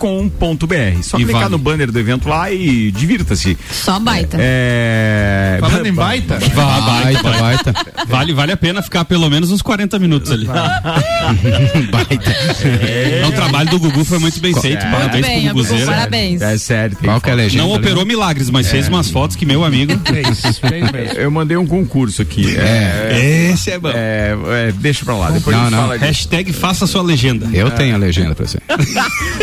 [1.02, 1.52] Só E clicar vale.
[1.52, 3.56] no banner do evento lá e divirta-se.
[3.70, 4.36] Só baita.
[4.40, 5.58] É...
[5.60, 7.40] Falando em baita, Vá, baita, Baita,
[7.72, 7.74] baita.
[8.08, 10.46] Vale, vale a pena ficar pelo menos uns 40 minutos ali.
[12.86, 14.84] É, o trabalho do Gugu foi muito bem feito.
[14.84, 14.90] É.
[14.90, 15.86] Parabéns Muito bem, pro Gugu, Guguzeiro.
[15.86, 16.42] parabéns.
[16.66, 16.96] É sério.
[16.96, 17.64] tem Qual que é a legenda?
[17.64, 19.92] Não operou milagres, mas fez umas fotos que, meu amigo.
[20.04, 21.16] fez, fez mesmo.
[21.16, 22.56] Eu mandei um concurso aqui.
[22.56, 23.88] É, Esse é bom.
[23.88, 24.36] é,
[24.68, 25.30] é, deixa pra lá.
[25.30, 25.82] Depois Não, a gente não.
[25.82, 26.06] fala disso.
[26.06, 27.48] Hashtag faça sua legenda.
[27.52, 28.58] Eu tenho a legenda pra você.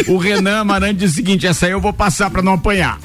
[0.08, 3.00] O Renan Amarante diz o seguinte: essa aí eu vou passar pra não apanhar.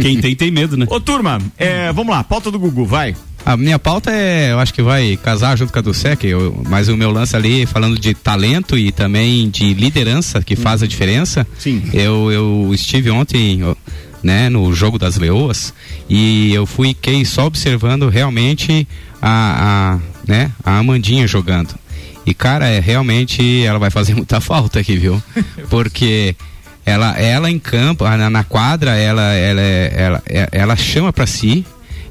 [0.00, 0.86] Quem tem, tem medo, né?
[0.88, 3.14] Ô, turma, é, vamos lá, pauta do Gugu, vai.
[3.46, 6.64] A minha pauta é, eu acho que vai casar junto com a do SEC, eu-
[6.68, 10.86] mas o meu lance ali, falando de talento e também de liderança, que faz a
[10.86, 11.46] diferença.
[11.56, 11.80] Sim.
[11.92, 13.60] Eu, eu estive ontem,
[14.20, 15.72] né, no Jogo das Leoas,
[16.10, 18.86] e eu fui fiquei só observando realmente
[19.22, 21.72] a, a, né, a Amandinha jogando.
[22.26, 25.22] E, cara, é, realmente ela vai fazer muita falta aqui, viu?
[25.70, 26.34] Porque
[26.84, 31.26] ela, ela em campo, na, na quadra, ela, ela, é- ela, é- ela chama pra
[31.26, 31.64] si,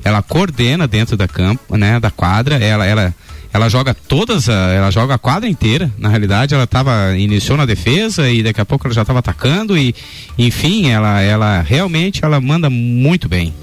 [0.06, 3.14] ela coordena dentro da campo, né, da quadra, ela, ela,
[3.51, 5.91] ela joga todas, a- ela joga a quadra inteira.
[5.97, 9.78] Na realidade, ela tava iniciou na defesa e daqui a pouco ela já estava atacando
[9.78, 9.93] e,
[10.38, 13.53] enfim, ela, ela realmente ela manda muito bem.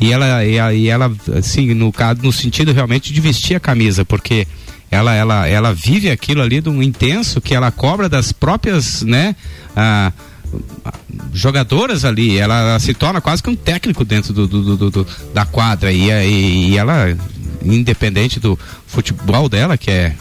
[0.00, 3.60] E ela, e ela, e ela, assim, no caso, no sentido realmente de vestir a
[3.60, 4.46] camisa, porque
[4.90, 9.36] ela, ela, ela vive aquilo ali de um intenso que ela cobra das próprias, né,
[9.76, 10.12] ah,
[11.32, 15.06] jogadoras ali, ela, ela se torna quase que um técnico dentro do, do- do- do-
[15.32, 17.16] da quadra e, e, e ela,
[17.64, 20.14] independente do futebol dela, que é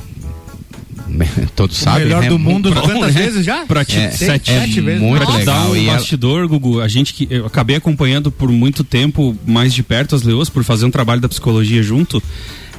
[1.56, 3.22] todos sabem, melhor né, do mundo muito bom, quantas né?
[3.24, 3.66] vezes já?
[3.66, 4.66] Pra ti, É, sete, é
[4.98, 5.72] muito Pra te dar legal.
[5.72, 9.74] um E ela- bastidor, Gugu, a gente que eu acabei acompanhando por muito tempo mais
[9.74, 12.24] de perto as leoas por fazer um trabalho da psicologia junto.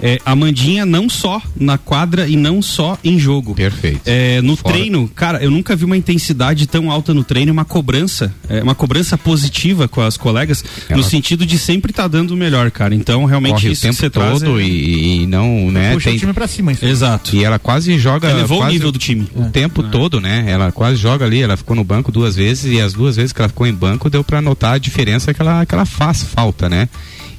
[0.03, 3.55] É, a Mandinha não só na quadra e não só em jogo.
[3.55, 4.01] Perfeito.
[4.05, 4.75] É, no Fora.
[4.75, 8.75] treino, cara, eu nunca vi uma intensidade tão alta no treino, uma cobrança, é, uma
[8.75, 12.95] cobrança positiva com as colegas, no Ela- sentido de sempre estar dando o melhor, cara.
[12.95, 15.93] Então, realmente corre o isso que tempo você traz todo é- e, e não, né?
[15.93, 16.85] Puxa o time pra cima, isso.
[16.85, 17.37] Exato.
[17.37, 18.29] E ela quase joga.
[18.29, 19.29] Elevou o quase nível do time.
[19.37, 20.45] O tempo todo, né?
[20.49, 23.41] Ela quase joga ali, ela ficou no banco duas vezes e as duas vezes que
[23.41, 26.69] ela ficou em banco deu pra notar a diferença que ela, que ela faz falta,
[26.69, 26.89] né?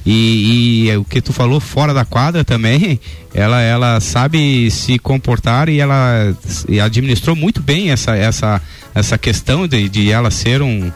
[0.06, 3.00] E, e é o que tu falou fora da quadra também,
[3.34, 6.34] ela, ela sabe se comportar e ela
[6.68, 8.60] e administrou muito bem essa, essa,
[8.94, 10.92] essa questão de, de ela ser um,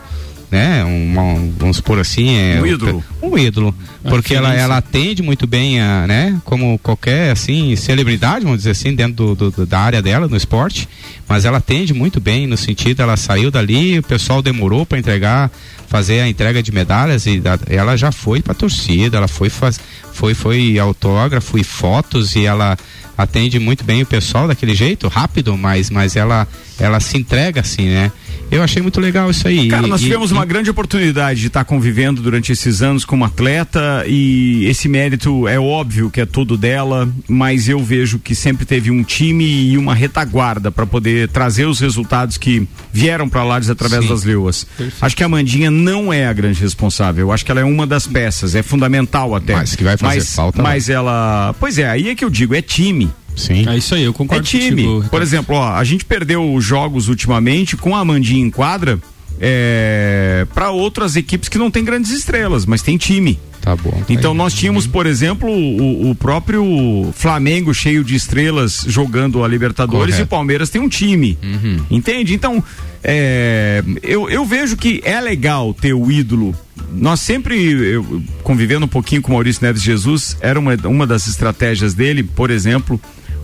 [0.50, 3.04] né, uma- vamos supor assim, é, Um ídolo.
[3.22, 4.64] um ídolo, porque ela, referência.
[4.64, 9.50] ela atende muito bem a, né, como qualquer assim celebridade, vamos dizer assim, dentro do,
[9.50, 10.86] do- da área dela no esporte,
[11.26, 15.50] mas ela atende muito bem no sentido, ela saiu dali, o pessoal demorou para entregar,
[15.88, 19.80] fazer a entrega de medalhas e ela já foi para torcida, ela foi faz,
[20.12, 22.76] foi foi autógrafo e fotos e ela
[23.16, 26.46] atende muito bem o pessoal daquele jeito, rápido, mas mas ela
[26.78, 28.12] ela se entrega assim, né?
[28.50, 29.68] Eu achei muito legal isso aí.
[29.68, 33.04] Cara, E- nós e- tivemos e- uma grande oportunidade de estar convivendo durante esses anos
[33.04, 38.34] como atleta e esse mérito é óbvio que é todo dela, mas eu vejo que
[38.34, 43.44] sempre teve um time e uma retaguarda para poder trazer os resultados que vieram para
[43.44, 44.08] Lages através Sim.
[44.08, 44.66] das leoas.
[45.00, 47.86] Acho que a Mandinha não é a grande responsável, eu acho que ela é uma
[47.86, 49.54] das peças, é fundamental até.
[49.54, 52.54] Mas que vai fazer mas, falta, Mas ela, pois é, aí é que eu digo,
[52.54, 53.10] é time.
[53.38, 53.66] Sim.
[53.68, 54.82] É isso aí, eu É concordo time.
[54.84, 58.98] contigo, Por exemplo, ó, a gente perdeu os jogos ultimamente com a Amandinha em quadra
[59.40, 63.38] é, para outras equipes que não tem grandes estrelas, mas tem time.
[63.60, 64.02] Tá bom.
[64.08, 66.64] Então nós tínhamos, por exemplo, o, o próprio
[67.12, 70.20] Flamengo cheio de estrelas jogando a Libertadores Correto.
[70.22, 71.36] e o Palmeiras tem um time.
[71.42, 71.78] Uhum.
[71.90, 72.34] Entende?
[72.34, 72.62] Então,
[73.02, 76.54] é, eu, eu vejo que é legal ter o ídolo.
[76.92, 81.26] Nós sempre, eu, convivendo um pouquinho com o Maurício Neves Jesus, era uma, uma das
[81.26, 82.98] estratégias dele, por exemplo,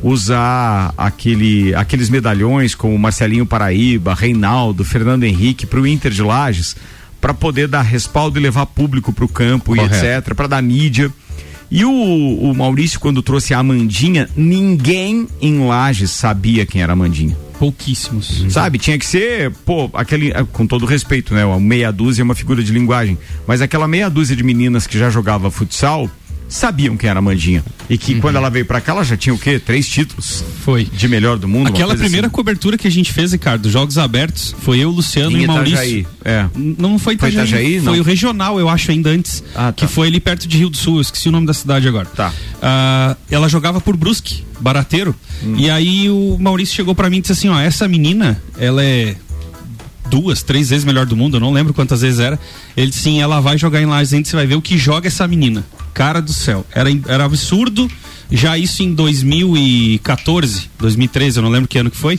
[0.05, 6.76] usar aquele, aqueles medalhões como Marcelinho Paraíba, Reinaldo, Fernando Henrique para o Inter de Lages,
[7.22, 9.94] para poder dar respaldo e levar público para o campo Correto.
[9.94, 11.11] e etc, para dar mídia.
[11.70, 16.94] E o, o Maurício, quando trouxe a Amandinha, ninguém em Lages sabia quem era a
[16.94, 17.34] Amandinha.
[17.59, 18.44] Pouquíssimos.
[18.50, 21.46] Sabe, tinha que ser, pô, aquele, eh, com todo respeito, né?
[21.46, 23.16] Uma meia dúzia é uma figura de linguagem.
[23.46, 26.11] Mas aquela meia dúzia de meninas que já jogava futsal
[26.55, 27.64] sabiam quem era a Mandinha.
[27.90, 29.59] E que quando ela veio pra cá, ela já tinha o quê?
[29.59, 30.44] Três títulos?
[30.64, 30.84] Foi.
[30.84, 31.68] De melhor do mundo.
[31.68, 32.34] Aquela primeira assim.
[32.34, 35.84] cobertura que a gente fez, Ricardo, Jogos Abertos, foi eu, Luciano Em e Maurício.
[35.84, 36.46] Itajaí, é.
[36.55, 39.42] Não foi Foi Itajaí, Itajaí, foi o regional, eu acho, ainda antes.
[39.76, 42.07] Que foi ali perto de Rio do Sul, eu esqueci o nome da cidade agora.
[42.07, 42.32] Tá.
[42.62, 45.14] Ah, ela jogava por Brusque, barateiro.
[45.42, 45.57] Hum.
[45.59, 49.16] E aí o Maurício chegou pra mim e disse assim: ó, essa menina, ela é
[50.09, 52.38] duas, três vezes melhor do mundo, eu não lembro quantas vezes era.
[52.76, 55.26] Ele disse sim, ela vai jogar em Lages, você vai ver o que joga essa
[55.26, 55.64] menina.
[55.95, 57.88] Cara do céu, era, era absurdo.
[58.30, 62.18] Já isso em 2014, 2013, eu não lembro que ano que foi.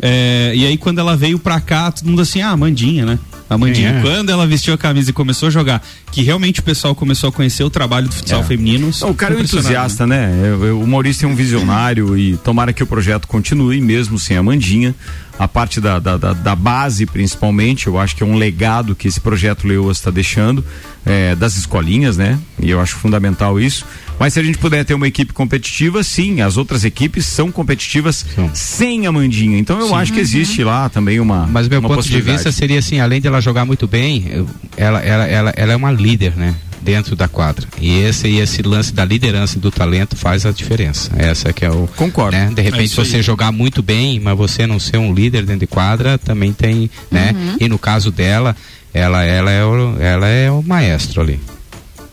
[0.00, 3.18] É, e aí quando ela veio pra cá, todo mundo assim, ah, Mandinha, né?
[3.48, 4.00] A Mandinha, é?
[4.00, 7.32] quando ela vestiu a camisa e começou a jogar, que realmente o pessoal começou a
[7.32, 8.44] conhecer o trabalho do futsal É.
[8.44, 8.88] feminino.
[9.02, 10.32] O cara é um impressionado, entusiasta, né?
[10.42, 14.36] Eu- eu- o Maurício é um visionário e tomara que o projeto continue, mesmo sem
[14.38, 14.94] a Mandinha.
[15.38, 19.08] A parte da, da, da- da base, principalmente, eu acho que é um legado que
[19.08, 20.64] esse projeto Leoas está deixando,
[21.06, 22.38] é, das escolinhas, né?
[22.60, 23.84] E eu acho fundamental isso.
[24.20, 28.24] Mas se a gente puder ter uma equipe competitiva, sim, as outras equipes são competitivas
[28.54, 29.58] sem a Mandinha.
[29.58, 29.94] Então eu Sim.
[29.94, 31.46] acho que existe lá também uma.
[31.46, 35.24] Mas meu uma ponto de vista seria assim, além dela jogar muito bem, ela, ela,
[35.26, 36.54] ela, ela é uma líder, né?
[36.82, 37.66] Dentro da quadra.
[37.80, 41.10] E esse, e esse lance da liderança e do talento faz a diferença.
[41.16, 41.88] Essa que é o.
[41.96, 42.36] Concordo.
[42.36, 42.50] Né?
[42.52, 43.06] De É repente, aí.
[43.06, 46.90] você jogar muito bem, mas você não ser um líder dentro de quadra, também tem,
[47.10, 47.32] né?
[47.34, 47.56] Uhum.
[47.60, 48.56] E no caso dela,
[48.92, 51.38] ela, ela, é, o, ela é o maestro ali.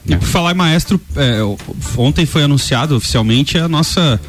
[0.05, 1.39] E por falar em maestro, é,
[1.97, 4.19] ontem foi anunciado oficialmente a nossa,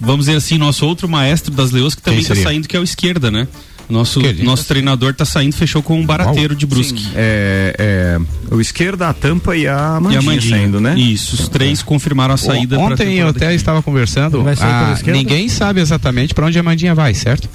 [0.00, 2.84] vamos dizer assim, nosso outro maestro das Leões que também está saindo, que é o
[2.84, 3.48] esquerda, né?
[3.88, 7.08] Nosso, nosso treinador tá saindo, fechou com um barateiro de Brusque.
[7.14, 10.56] É, é, o esquerda, a tampa e a mandinha, E a Mandinha.
[10.56, 10.98] saindo, né?
[10.98, 14.90] Isso, os três confirmaram a saída pra Ontem eu até estava conversando, Vai sair pela
[14.90, 15.18] ah, esquerda?
[15.18, 17.48] ninguém sabe exatamente para onde a Mandinha vai, certo?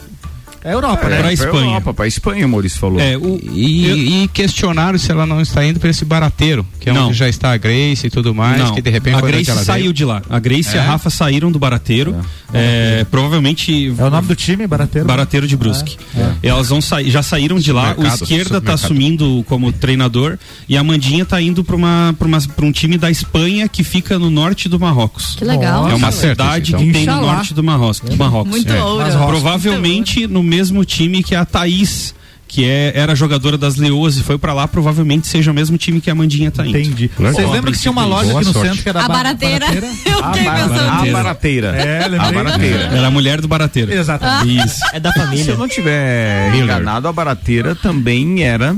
[0.63, 1.15] É Europa, É, né?
[1.15, 1.65] pra pra Espanha.
[1.67, 2.99] Europa, pra Espanha, o Maurício falou.
[2.99, 6.93] É, o, E, e questionaram se ela não está indo para esse barateiro, que é
[6.93, 7.07] Não.
[7.07, 9.55] onde já está a Grace e tudo mais, Não, que de repente a Grace ela
[9.61, 9.65] veio.
[9.65, 10.21] saiu de lá.
[10.29, 10.85] A Grace e a É?
[10.85, 12.15] Rafa saíram do Barateiro.
[12.53, 13.93] É, provavelmente.
[13.97, 15.07] É o nome do time, Barateiro?
[15.07, 15.97] Barateiro de Brusque.
[16.15, 17.95] É, Elas vão sair, já saíram de lá.
[17.97, 18.73] O esquerda tá supermercado.
[18.73, 20.37] assumindo como treinador
[20.69, 23.83] e a Mandinha tá indo para uma, pra uma, pra um time da Espanha que
[23.83, 25.35] fica no norte do Marrocos.
[25.35, 25.89] Que legal.
[25.89, 26.93] É uma cidade isso, que então.
[26.93, 27.99] tem no norte do Marrocos.
[28.01, 28.51] Do Marrocos.
[28.51, 28.77] Muito É.
[29.25, 32.13] Provavelmente no mesmo time que a Thaís,
[32.47, 35.99] que é, era jogadora das Leoas e foi pra lá, provavelmente seja o mesmo time
[35.99, 36.77] que a Mandinha tá indo.
[36.77, 37.09] Entendi.
[37.17, 37.33] Legal.
[37.33, 38.67] Vocês lembram que tinha uma Boa loja aqui no sorte.
[38.69, 39.65] centro que era A ba- barateira.
[40.05, 41.67] Eu A, fiquei bara- pensando a barateira.
[41.75, 42.29] É, lembrei.
[42.29, 42.83] a barateira.
[42.83, 43.91] Era a mulher do Barateiro.
[43.91, 44.65] Exatamente.
[44.67, 44.79] Isso.
[44.93, 45.55] É da Se eu família.
[45.55, 46.63] não tiver Miller.
[46.65, 48.75] enganado, a barateira também era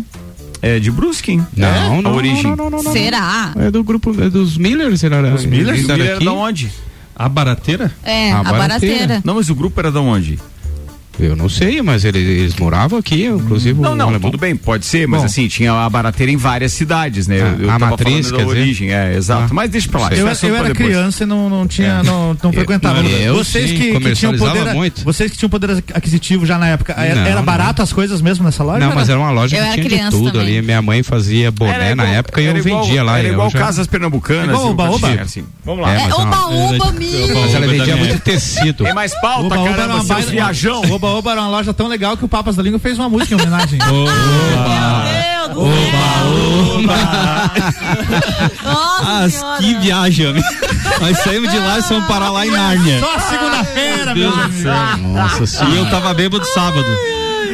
[0.62, 1.46] é, de Brusque, hein?
[1.56, 2.02] Não, É?
[2.02, 2.44] não, a origem.
[2.44, 2.92] não, não, não, não.
[2.94, 3.52] Será?
[3.58, 5.34] É do grupo é dos Millers, ele era.
[5.36, 5.82] Os Millers?
[5.82, 6.26] Miller era aqui?
[6.26, 6.72] da onde?
[7.18, 7.92] A Barateira?
[8.04, 8.96] É, A a barateira.
[8.96, 9.22] barateira.
[9.26, 10.40] Não, mas o grupo era da onde?
[11.20, 15.08] Eu não sei, mas eles, eles moravam aqui, inclusive Não, não, tudo bem, pode ser,
[15.08, 15.26] mas Bom.
[15.26, 17.38] assim, tinha a barateira em várias cidades, né?
[17.42, 18.60] Ah, eu eu a tava matriz, falando quer da dizer?
[18.62, 19.48] origem, é, exato.
[19.52, 19.54] Ah.
[19.54, 20.08] Mas deixa pra lá.
[20.14, 20.76] Eu, é eu pra era depois.
[20.90, 23.02] criança e não, não tinha, não, não frequentava.
[23.02, 25.04] não, eu vocês sim, que, que tinham poder, muito.
[25.06, 27.44] vocês que tinham poder aquisitivo já na época, era, Não, era não.
[27.44, 28.80] barato as coisas mesmo nessa loja?
[28.86, 30.58] Não, mas era uma loja Eu que era tinha de criança tudo também.
[30.58, 30.62] ali.
[30.62, 33.20] Minha mãe fazia boné Era na igual- época e eu era igual- vendia lá.
[33.20, 34.50] Era eu igual já- casas pernambucanas.
[34.50, 35.22] Igual eu Oba Oba?
[35.22, 35.44] assim.
[35.64, 35.94] Vamos lá.
[35.94, 37.34] É, É, mas oba, não- oba, Era-.
[37.42, 38.84] Mas ela vendia muito tecido.
[38.84, 40.82] Tem mais pauta, era seus baita- viajão.
[41.06, 43.36] Oba Oba era uma loja tão legal que o Papas da Língua fez uma música
[43.36, 43.80] em homenagem.
[43.80, 46.82] Meu Deus do céu.
[48.64, 49.58] Nossa senhora.
[49.60, 50.48] que viagem, amigo.
[51.00, 53.00] Nós saímos de lá e fomos parar lá em Nárnia.
[53.00, 54.98] Só segunda-feira, meu Deus céu.
[55.00, 56.86] Nossa E eu tava bêbado sábado.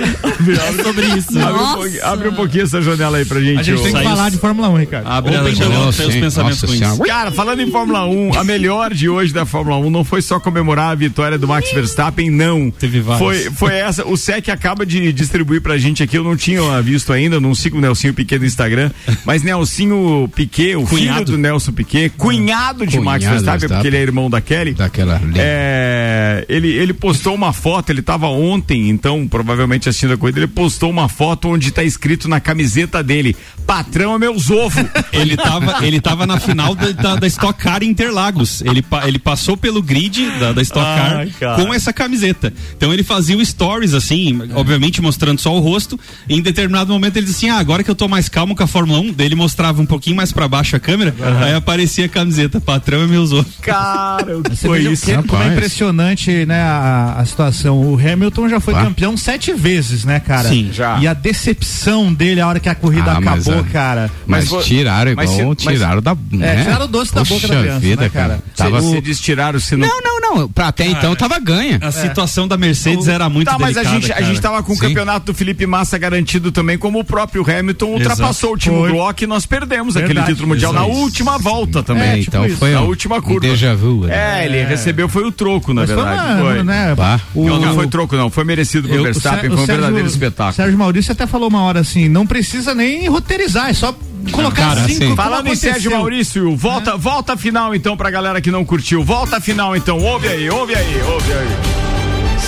[0.02, 1.40] É sobre isso.
[1.40, 3.60] Abre um, pouquinho, abre um pouquinho essa janela aí pra gente.
[3.60, 5.08] A gente tem que falar de Fórmula 1, Ricardo.
[5.08, 7.08] Abre a janela, os pensamentos Nossa ruins.
[7.08, 10.40] Cara, falando em Fórmula 1, a melhor de hoje da Fórmula 1 não foi só
[10.40, 12.72] comemorar a vitória do Max Verstappen, não.
[12.72, 13.20] Teve várias.
[13.20, 14.08] Foi, foi essa.
[14.08, 17.78] O SEC acaba de distribuir pra gente aqui, eu não tinha visto ainda, não sigo
[17.78, 18.92] o Nelsinho Piquet no Instagram,
[19.26, 21.32] mas Nelsinho Piquet, o filho Cunhado.
[21.32, 23.78] do Nelson Piquet, cunhado de Max Cunhado Verstappen, Verstappen.
[23.78, 24.74] porque ele é irmão da Kelly.
[24.74, 25.22] Daquela.
[25.36, 30.48] É, ele, ele postou uma foto, ele estava ontem, então, provavelmente assistindo a corrida ele
[30.48, 33.36] postou uma foto onde tá escrito na camiseta dele:
[33.66, 34.84] Patrão é meus ovos.
[35.14, 38.62] Ele tava, ele tava na final da, da, da Stock Car Interlagos.
[38.62, 42.52] Ele, ele passou pelo grid da, da Stock Car com essa camiseta.
[42.76, 46.00] Então ele fazia o stories, assim, obviamente mostrando só o rosto.
[46.28, 48.64] E em determinado momento ele disse assim: ah, agora que eu tô mais calmo com
[48.64, 51.14] a Fórmula 1, daí ele mostrava um pouquinho mais pra baixo a câmera,
[51.44, 53.54] aí aparecia a camiseta, patrão é meus ovos.
[53.62, 55.06] Cara, o que Você foi isso?
[55.06, 57.82] que- como é impressionante, né, a, a situação.
[57.82, 59.71] O Hamilton já foi campeão sete vezes,
[60.06, 60.50] né, cara?
[60.50, 60.98] Sim, já.
[61.00, 64.12] E a decepção dele a hora que a corrida Ah, mas, acabou, ah, cara.
[64.28, 66.16] Mas, Mas tiraram mas igual, se- mas- tiraram da.
[66.32, 66.64] né?
[66.64, 68.40] tiraram o doce da boca da Poxa criança, vida, né, cara?
[68.56, 68.82] Tava...
[68.82, 69.88] Você diz tiraram se não.
[69.88, 70.50] Não, não, não.
[70.50, 71.80] Pra até então tava ganha.
[71.82, 74.26] A situação da Mercedes era muito Tá, mas a delicada, gente, a cara.
[74.28, 74.82] gente tava com o Sim.
[74.82, 78.92] campeonato do Felipe Massa garantido também, como o próprio Hamilton ultrapassou o Timo Foi.
[78.92, 80.98] Glock e nós perdemos aquele Verdade, título mundial na exato.
[81.00, 82.04] última volta também.
[82.04, 83.42] É, tipo então isso, foi na última curva.
[83.42, 84.42] déjà vu, né?
[84.42, 86.42] É, ele recebeu foi o troco, na Mas verdade.
[86.42, 86.64] foi.
[86.64, 86.96] né,
[87.36, 88.30] o- Não, não foi troco, não.
[88.30, 90.54] Foi merecido pro Verstappen, o foi um Sérgio- verdadeiro espetáculo.
[90.56, 93.94] Sérgio Maurício até falou uma hora assim, não precisa nem roteirizar, é só
[94.32, 95.56] colocar Cara, cinco assim, Falando em.
[95.56, 99.04] Sérgio Maurício, volta, volta a final então pra galera que não curtiu.
[99.04, 101.48] Volta a final então, ouve aí, ouve aí, ouve aí.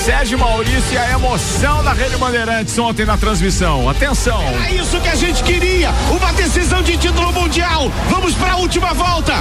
[0.05, 3.87] Sérgio Maurício e a emoção da Rede Bandeirantes ontem na transmissão.
[3.87, 4.41] Atenção.
[4.67, 7.89] É isso que a gente queria, uma decisão de título mundial.
[8.09, 9.33] Vamos para a última volta.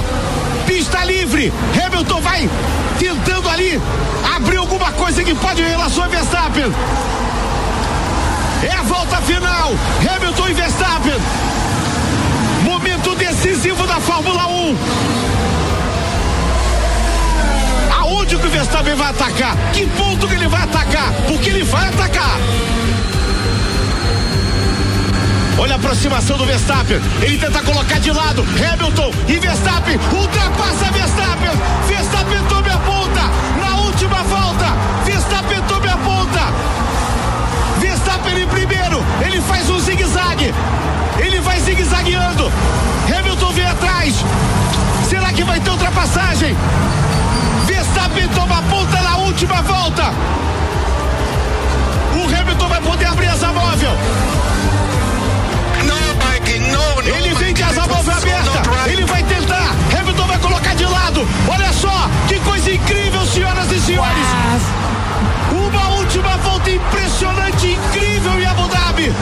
[0.65, 1.51] Pista livre.
[1.85, 2.49] Hamilton vai
[2.97, 3.77] tentando ali
[4.35, 6.71] abrir alguma coisa que pode em relação a Verstappen.
[8.65, 9.73] É a volta final.
[9.99, 11.13] Hamilton e Verstappen.
[12.63, 14.77] Momento decisivo da Fórmula 1.
[17.99, 19.55] Aonde que o Verstappen vai atacar?
[19.73, 21.11] Que ponto que ele vai atacar?
[21.27, 22.37] Porque ele vai atacar.
[25.57, 26.99] Olha a aproximação do Verstappen.
[27.21, 28.41] Ele tenta colocar de lado.
[28.41, 29.99] Hamilton e Verstappen.
[30.11, 31.51] Ultrapassa Verstappen.
[31.87, 32.12] Verstappen
[39.43, 40.53] faz um zigue-zague.
[41.19, 42.51] Ele vai zigue-zagueando.
[43.07, 44.15] Hamilton vem atrás.
[45.09, 46.55] Será que vai ter ultrapassagem?
[47.65, 50.13] Verstappen toma a ponta na última volta.
[52.15, 53.91] O Hamilton vai poder abrir asa móvel.
[57.05, 58.89] Ele vem de asa móvel aberta.
[58.89, 59.75] Ele vai tentar.
[59.99, 61.27] Hamilton vai colocar de lado.
[61.47, 64.82] Olha só que coisa incrível, senhoras e senhores.
[65.53, 69.13] Uma última volta impressionante, incrível em Abu Dhabi.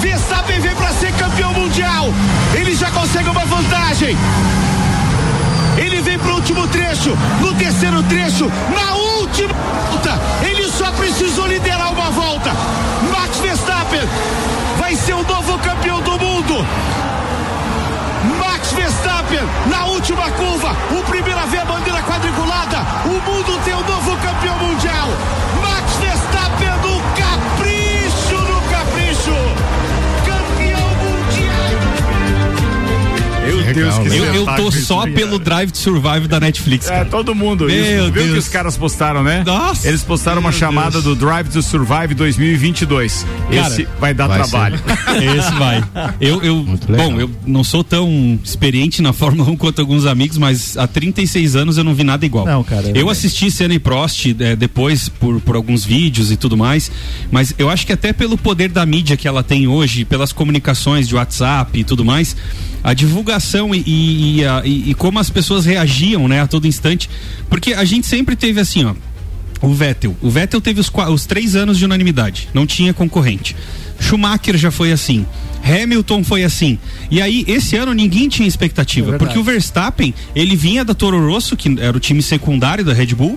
[0.00, 2.06] Verstappen vem para ser campeão mundial.
[2.54, 4.16] Ele já consegue uma vantagem.
[5.76, 9.54] Ele vem pro último trecho, no terceiro trecho, na última
[9.98, 10.20] volta.
[10.42, 12.50] Ele só precisou liderar uma volta.
[13.10, 14.00] Max Verstappen
[14.78, 16.66] vai ser o novo campeão do mundo.
[18.58, 19.38] Max Verstappen
[19.70, 22.78] na última curva, o primeiro a ver a bandeira quadriculada.
[23.04, 25.06] O mundo tem o novo campeão mundial.
[33.74, 36.86] Deus, que Eu, eu tô só pelo Drive to Survive da Netflix.
[36.86, 37.04] É, cara.
[37.06, 37.66] todo mundo.
[37.66, 38.02] Meu isso.
[38.04, 38.32] Viu Deus.
[38.32, 39.42] que os caras postaram, né?
[39.46, 41.04] Nossa, Eles postaram uma chamada Deus.
[41.04, 43.26] do Drive to Survive 2022.
[43.50, 44.78] Cara, Esse vai dar vai trabalho.
[45.38, 45.84] Esse vai.
[46.20, 47.10] Eu, eu, legal.
[47.10, 51.56] bom, eu não sou tão experiente na Fórmula 1 quanto alguns amigos, mas há 36
[51.56, 52.44] anos eu não vi nada igual.
[52.46, 56.36] Não, cara, Eu é- assisti Senna e Prost eh, depois por, por alguns vídeos e
[56.36, 56.90] tudo mais,
[57.30, 61.08] mas eu acho que até pelo poder da mídia que ela tem hoje, pelas comunicações
[61.08, 62.36] de WhatsApp e tudo mais,
[62.84, 67.08] a divulgação e, e, e e- e como as pessoas reagiam, né, a todo instante,
[67.48, 68.94] porque a gente sempre teve assim, ó,
[69.60, 70.16] o Vettel.
[70.22, 72.48] O Vettel teve os, os três anos de unanimidade.
[72.54, 73.56] Não tinha concorrente.
[74.00, 75.26] Schumacher já foi assim.
[75.64, 76.78] Hamilton foi assim.
[77.10, 79.16] E aí, esse ano ninguém tinha expectativa.
[79.16, 82.92] É porque o Verstappen, ele vinha da Toro Rosso, que era o time secundário da
[82.92, 83.36] Red Bull.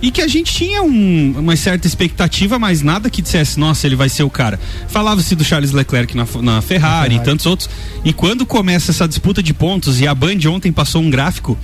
[0.00, 3.96] E que a gente tinha um- uma certa expectativa, mas nada que dissesse, nossa, ele
[3.96, 4.58] vai ser o cara.
[4.88, 7.68] Falava-se do Charles Leclerc na, na Ferrari e tantos outros.
[8.04, 11.58] E quando começa essa disputa de pontos, e a Band ontem passou um gráfico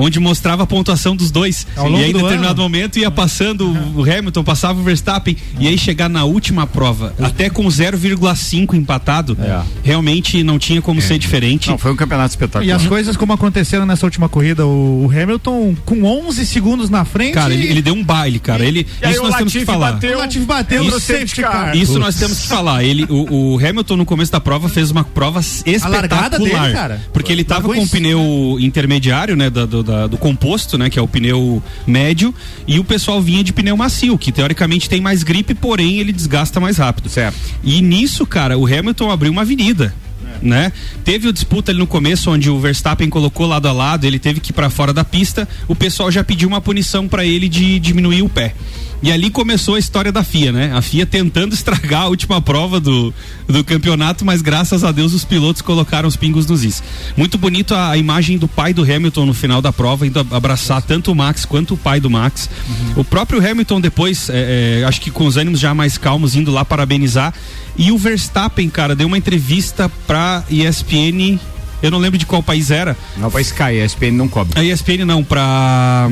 [0.00, 1.66] onde mostrava a pontuação dos dois.
[1.76, 2.62] E aí, em do determinado ano.
[2.62, 7.50] momento, ia passando o Hamilton, passava o Verstappen, e aí chegar na última prova, até
[7.50, 9.60] com 0,5 empatado, É.
[9.82, 11.68] realmente não tinha como ser diferente.
[11.70, 12.64] Não, foi um campeonato espetacular.
[12.64, 17.34] E as coisas como aconteceram nessa última corrida, o, Hamilton com 11 segundos na frente.
[17.34, 18.64] Cara, ele, ele deu um baile, cara.
[18.64, 19.92] Ele, E aí isso o nós temos que falar.
[19.92, 21.76] bateu, O Latifi bateu no safety car.
[21.76, 22.84] Isso nós temos que falar.
[22.84, 25.90] Ele, o, o Hamilton no começo da prova fez uma prova espetacular.
[26.00, 27.00] largada dele, cara.
[27.12, 30.90] Porque ele tava Largou com o pneu intermediário, né, da- do, da- do composto, né,
[30.90, 32.34] que é o pneu médio,
[32.66, 36.60] e o pessoal vinha de pneu macio, que teoricamente tem mais gripe, porém ele desgasta
[36.60, 37.08] mais rápido.
[37.08, 37.36] Certo.
[37.64, 39.94] E nisso, cara, o Hamilton abriu uma avenida.
[40.40, 40.72] Né?
[41.04, 44.38] Teve o disputa ali no começo onde o Verstappen colocou lado a lado, ele teve
[44.38, 47.80] que ir pra fora da pista, o pessoal já pediu uma punição pra ele de
[47.80, 48.54] diminuir o pé.
[49.00, 50.72] E ali começou a história da FIA, né?
[50.74, 53.14] A FIA tentando estragar a última prova do,
[53.46, 56.82] do campeonato, mas graças a Deus os pilotos colocaram os pingos nos is.
[57.16, 60.82] Muito bonito a, a imagem do pai do Hamilton no final da prova, indo abraçar
[60.82, 62.50] tanto o Max quanto o pai do Max.
[62.96, 66.50] O próprio Hamilton depois, é, é, acho que com os ânimos já mais calmos, indo
[66.50, 67.32] lá parabenizar.
[67.76, 71.38] E o Verstappen, cara, deu uma entrevista pra ESPN.
[71.80, 72.96] Eu não lembro de qual país era.
[73.16, 74.58] Não, pra Sky, a ESPN não cobre.
[74.58, 76.10] A ESPN não, pra.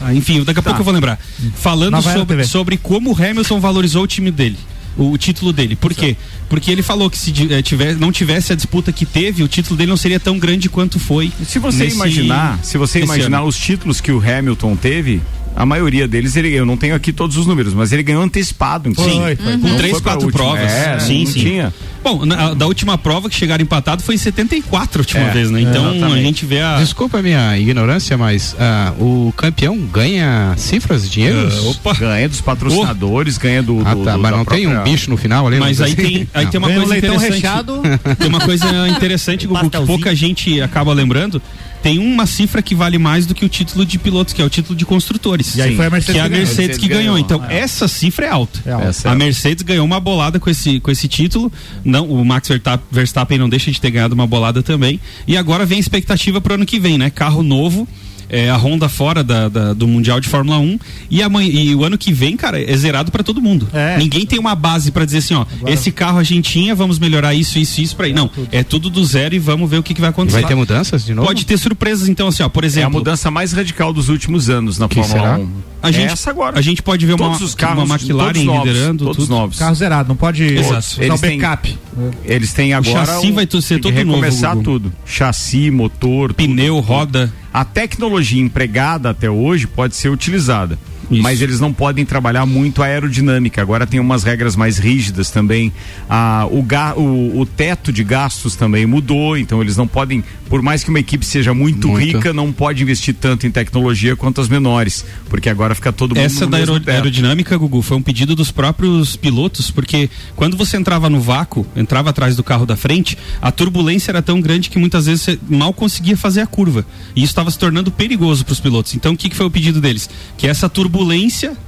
[0.00, 1.18] Ah, enfim, daqui a pouco eu vou lembrar.
[1.54, 4.58] Falando sobre, sobre como o Hamilton valorizou o time dele.
[4.96, 5.74] O, título dele.
[5.74, 6.16] Por quê?
[6.48, 9.76] Porque ele falou que se eh, tiver, não tivesse a disputa que teve, o título
[9.76, 11.32] dele não seria tão grande quanto foi.
[11.44, 13.48] Se você nesse- imaginar, se você imaginar ano.
[13.48, 15.20] os títulos que o Hamilton teve,
[15.56, 18.88] a maioria deles, ele, eu não tenho aqui todos os números, mas ele ganhou antecipado.
[18.88, 19.14] inclusive.
[19.36, 20.44] Sim, Não com três, quatro última.
[20.44, 20.70] provas.
[20.72, 21.40] É, sim, não sim.
[21.40, 21.74] tinha.
[22.02, 25.50] Bom, na- da última prova que chegaram empatado foi em 74 a última É, vez,
[25.50, 25.62] né?
[25.62, 26.22] Então a exatamente.
[26.22, 26.76] gente vê a.
[26.76, 31.48] Desculpa a minha ignorância, mas ah, o campeão ganha cifras de dinheiro?
[31.50, 31.94] Ah, opa.
[31.94, 33.80] Ganha dos patrocinadores, ganha do.
[33.86, 35.58] Ah, do- tá, do- mas não tem um própria- bicho no final ali?
[35.58, 36.50] Mas aí tem, aí Não.
[36.50, 37.30] tem uma um coisa interessante.
[37.32, 37.82] recheado.
[38.18, 41.40] Tem uma coisa interessante, Gugu, que pouca gente acaba lembrando.
[41.84, 44.48] Tem uma cifra que vale mais do que o título de pilotos, que é o
[44.48, 45.54] título de construtores.
[45.54, 46.46] E aí foi a Mercedes que é a ganhou.
[46.46, 47.02] Mercedes que ganhou.
[47.14, 47.18] ganhou.
[47.18, 48.58] Então, essa cifra é alta.
[48.64, 48.86] É alta.
[48.86, 49.14] Essa é a.
[49.14, 51.52] Mercedes ganhou uma bolada com esse, com esse título.
[51.84, 54.98] Não, o Max Versta- Verstappen não deixa de ter ganhado uma bolada também.
[55.28, 57.10] E agora vem a expectativa pro ano que vem, né?
[57.10, 57.86] Carro novo.
[58.28, 60.78] É, a Honda fora da, da- do Mundial de Fórmula 1
[61.10, 63.68] e, amanhã, e o ano que vem, cara, é zerado pra todo mundo.
[63.72, 63.96] É.
[63.98, 67.34] Ninguém tem uma base pra dizer assim, ó, esse carro a gente tinha, vamos melhorar
[67.34, 68.12] isso, isso, isso pra ir.
[68.14, 70.40] Não, é tudo do zero e vamos ver o que, que vai acontecer.
[70.40, 71.26] Vai ter mudanças de novo?
[71.28, 72.92] Pode ter surpresas, então, assim, ó, por É a exemplo.
[72.98, 75.38] mudança mais radical dos últimos anos na Que Fórmula será?
[75.38, 75.48] 1.
[75.82, 76.58] A gente, é essa agora.
[76.58, 79.04] a gente pode ver uma, todos os carros, uma McLaren todos novos, liderando.
[79.04, 79.30] todos tudo.
[79.36, 79.58] novos.
[79.58, 80.98] Carro zerado, não pode Exato.
[80.98, 81.78] o Eles têm- backup.
[82.24, 83.04] Eles têm agora.
[83.06, 84.64] chassi vai tu- ser todo novo, recomeçar Gugu.
[84.64, 84.92] tudo.
[85.04, 87.30] Chassi, motor, Pneu, roda.
[87.54, 90.76] A tecnologia empregada até hoje pode ser utilizada.
[91.10, 91.22] Isso.
[91.22, 93.60] Mas eles não podem trabalhar muito a aerodinâmica.
[93.62, 95.72] Agora tem umas regras mais rígidas também.
[96.08, 100.62] Ah, o, ga- o, o teto de gastos também mudou, então eles não podem, por
[100.62, 102.16] mais que uma equipe seja muito, Muito.
[102.18, 105.04] rica, não pode investir tanto em tecnologia quanto as menores.
[105.28, 106.90] Porque agora fica todo mundo Essa da teto.
[106.90, 112.10] aerodinâmica, Gugu, foi um pedido dos próprios pilotos, porque quando você entrava no vácuo, entrava
[112.10, 115.72] atrás do carro da frente, a turbulência era tão grande que muitas vezes você mal
[115.72, 116.84] conseguia fazer a curva.
[117.14, 118.94] E isso estava se tornando perigoso para os pilotos.
[118.94, 120.08] Então, o que, que foi o pedido deles?
[120.36, 120.93] Que essa turbulência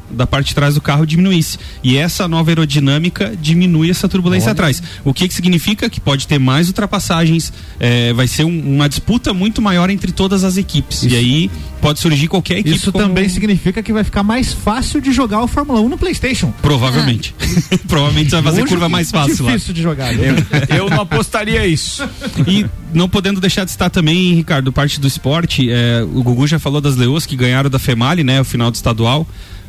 [0.09, 1.59] da parte de trás do carro diminuísse.
[1.83, 4.81] E essa nova aerodinâmica diminui essa turbulência atrás.
[5.05, 5.91] O que, que significa?
[5.91, 10.45] Que pode ter mais ultrapassagens, eh, vai ser um- uma disputa muito maior entre todas
[10.45, 11.03] as equipes.
[11.03, 11.51] E aí
[11.81, 12.77] pode surgir qualquer equipe.
[12.77, 15.99] Isso como- também significa que vai ficar mais fácil de jogar o Fórmula 1 no
[15.99, 16.53] PlayStation.
[16.63, 17.35] Provavelmente.
[17.89, 19.53] Provavelmente você vai fazer Hoje curva é mais fácil lá.
[19.53, 20.15] Difícil de jogar.
[20.15, 20.37] Eu,
[20.77, 22.09] eu não apostaria isso.
[22.47, 26.59] E não podendo deixar de estar também, Ricardo, parte do esporte, é, o Gugu já
[26.59, 29.27] falou das leoas que ganharam da Female, né, o final do estadual,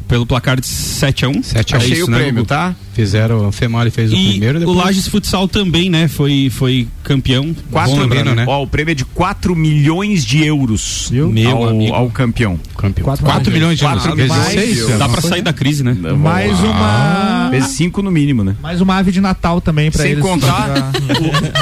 [0.07, 1.82] pelo placar de 7 a 1 7 a 1.
[1.82, 2.47] É Achei isso, o né, prêmio, Gugu?
[2.47, 2.76] tá?
[2.98, 4.78] Fizeram, o Femali fez o E primeiro, o depois...
[4.78, 7.56] Lages Futsal também, né, foi, foi campeão.
[7.72, 8.43] Quatro, Bom lembrar, né?
[8.48, 11.93] Ó, o prêmio é de 4 milhões de euros Meu ao, amigo.
[11.93, 12.60] ao campeão.
[12.76, 13.06] Campeão.
[13.06, 14.02] Quatro 4 milhões de euros.
[14.02, 14.98] Quatro vezes milhões seis, de euros.
[15.00, 15.93] Dá pra sair da crise, né?
[15.93, 17.50] Mais uma.
[17.52, 18.56] Vezes 5 no mínimo, né?
[18.62, 20.24] Mais uma ave de Natal também pra Sem eles.
[20.24, 20.91] contar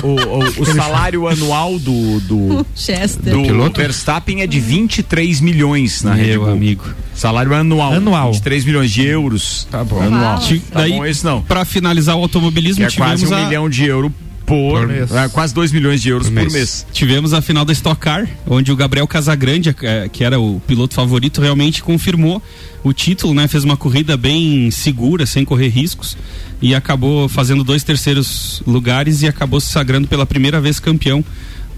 [0.03, 3.33] o, o- o- o salário anual do, do, Chester.
[3.33, 3.79] do piloto?
[3.79, 6.51] Verstappen é de 23 milhões na Red Meu Bull.
[6.53, 6.83] amigo.
[7.13, 7.93] Salário anual.
[7.93, 8.31] Anual.
[8.33, 9.65] 23 milhões de euros.
[9.71, 10.01] Tá bom.
[10.01, 10.39] Anual.
[10.39, 11.41] Tá Daí, bom esse não.
[11.41, 13.47] Pra finalizar o automobilismo, Que é quase tivemos um a...
[13.47, 14.11] milhão de euros
[14.45, 15.11] por, Por mês.
[15.11, 16.53] é, quase 2 milhões de euros Por por mês.
[16.53, 16.87] mês.
[16.93, 20.93] Tivemos a final da Stock Car, onde o Gabriel Casagrande, eh, que era o piloto
[20.93, 22.39] favorito, realmente confirmou
[22.83, 23.47] o título, né?
[23.47, 26.15] Fez uma corrida bem segura, sem correr riscos,
[26.61, 31.25] e acabou fazendo dois terceiros lugares e acabou se sagrando pela primeira vez campeão.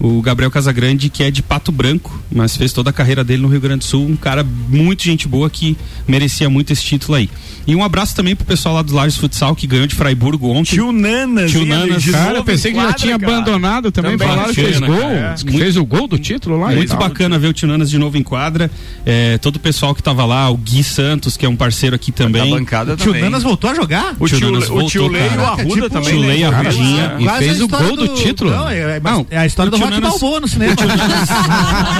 [0.00, 3.48] O Gabriel Casagrande, que é de Pato Branco, mas fez toda a carreira dele no
[3.48, 5.76] Rio Grande do Sul, um cara muito gente boa que
[6.06, 7.28] merecia muito esse título aí.
[7.66, 10.76] E um abraço também pro pessoal lá do Lages Futsal, que ganhou de Fraiburgo ontem.
[10.76, 13.32] Tio Nanas, Tio Nanas, de Cara, novo eu pensei que já tinha cara.
[13.32, 14.12] abandonado também.
[14.16, 14.98] Também Falaram que fez gol.
[15.46, 16.72] que fez o gol do título lá.
[16.72, 18.70] e Muito bacana ver o Tinanas de novo em quadra.
[19.04, 22.10] É, todo o pessoal que tava lá, o Gui Santos, que é um parceiro aqui
[22.12, 22.50] Da também.
[22.50, 23.22] bancada O tio também.
[23.22, 24.14] Nanas voltou a jogar?
[24.18, 25.40] O Tio tio, Nanas o tio voltou, Lei e o.
[25.44, 26.08] Arruda Tipo, também.
[26.10, 26.26] tio né?
[26.28, 27.16] Lei, a Cara, Arrudinha.
[27.18, 28.50] E fez o gol do título.
[28.50, 30.74] Não, é, é, Não, é a história o do tio Rock Nanas- Balboa no cinema.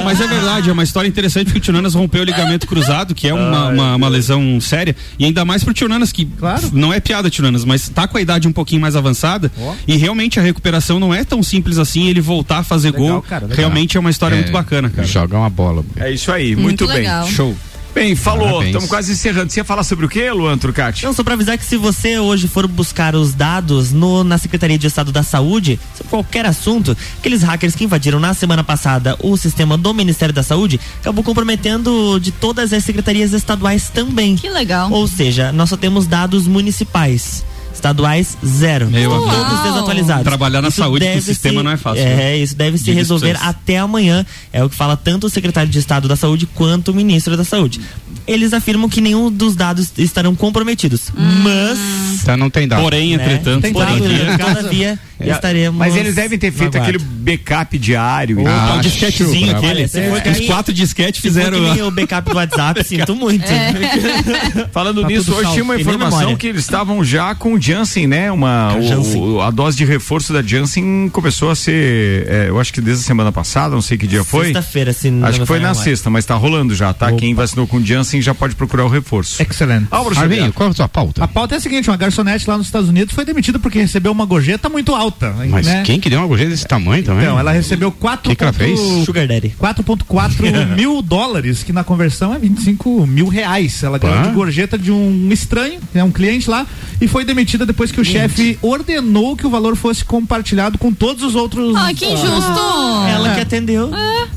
[0.04, 3.14] Mas é verdade, é uma história interessante porque o Tio Nanas rompeu o ligamento cruzado,
[3.14, 4.94] que é uma, uma, uma lesão séria.
[5.18, 6.70] E ainda mais pro Tio Nanas, que Claro.
[6.72, 9.50] não é piada, Tio Nanas, mas tá com a idade um pouquinho mais avançada.
[9.86, 12.08] E realmente a recuperação não é tão simples assim.
[12.08, 13.22] Ele voltar a fazer Legal, gol.
[13.22, 15.06] cara, realmente é uma história É, muito bacana, cara.
[15.06, 15.84] Jogar uma bola.
[15.96, 16.96] É isso aí, muito, Muito bem.
[16.98, 17.26] legal.
[17.28, 17.56] Show.
[17.98, 18.62] Bem, falou.
[18.62, 19.50] Estamos quase encerrando.
[19.50, 21.04] Você ia falar sobre o quê, Luan Turcati?
[21.04, 24.78] Não, só pra avisar que se você hoje for buscar os dados no, na Secretaria
[24.78, 29.36] de Estado da Saúde, sobre qualquer assunto, aqueles hackers que invadiram na semana passada o
[29.36, 34.36] sistema do Ministério da Saúde, acabou comprometendo de todas as secretarias estaduais também.
[34.36, 34.92] Que legal.
[34.92, 37.44] Ou seja, nós só temos dados municipais.
[37.78, 38.90] Estaduais, zero.
[38.90, 40.24] Meu Todos desatualizados.
[40.24, 42.36] Trabalhar na saúde com deve o sistema se- não é fácil, É, né?
[42.38, 44.26] isso deve se resolver até amanhã.
[44.52, 47.44] É o que fala tanto o secretário de Estado da Saúde quanto o ministro da
[47.44, 47.80] Saúde.
[48.26, 51.02] Eles afirmam que nenhum dos dados estarão comprometidos.
[51.16, 52.20] Mas.
[52.20, 52.82] Então não tem dado.
[52.82, 53.24] Porém, né?
[53.24, 55.78] entretanto, Porém, todavia- todavia, É, estaremos.
[55.78, 58.40] Mas eles devem ter feito aquele backup diário.
[58.40, 59.88] Opa, Ah, o disquetezinho aquele.
[59.88, 61.60] Que Os quatro disquetes fizeram.
[61.60, 63.44] nem o backup do WhatsApp, sinto muito.
[64.72, 68.30] Falando Tá nisso, hoje tinha uma informação que eles estavam já com o Janssen, né?
[68.30, 69.20] Uma, a o- Janssen.
[69.22, 73.04] o- a dose de reforço da Janssen começou a ser, é, eu acho que desde
[73.04, 74.46] a semana passada, não sei que dia foi.
[74.46, 77.12] Sexta-feira, se não Acho que foi na sexta, mas tá rolando já, tá?
[77.12, 79.42] Quem vacinou com Janssen já pode procurar o reforço.
[79.42, 79.86] Excelente.
[79.90, 80.14] Álvaro
[80.54, 81.24] qual é a tua pauta?
[81.24, 84.12] A pauta é a seguinte, uma garçonete lá nos Estados Unidos foi demitida porque recebeu
[84.12, 85.07] uma gorjeta muito alta.
[85.50, 85.82] Mas né?
[85.84, 87.24] quem que deu uma gorjeta desse tamanho também?
[87.24, 88.30] Então, ela recebeu 4.
[88.30, 88.78] Que que ela fez?
[89.04, 89.54] Sugar Daddy.
[89.60, 93.82] 4.4 mil dólares, que na conversão é 25 mil reais.
[93.82, 94.22] Ela ganhou Pá.
[94.28, 96.66] de gorjeta de um estranho, é um cliente lá,
[97.00, 101.22] e foi demitida depois que o chefe ordenou que o valor fosse compartilhado com todos
[101.22, 101.74] os outros.
[101.76, 102.60] Ah, que injusto.
[103.08, 103.90] Ela que atendeu.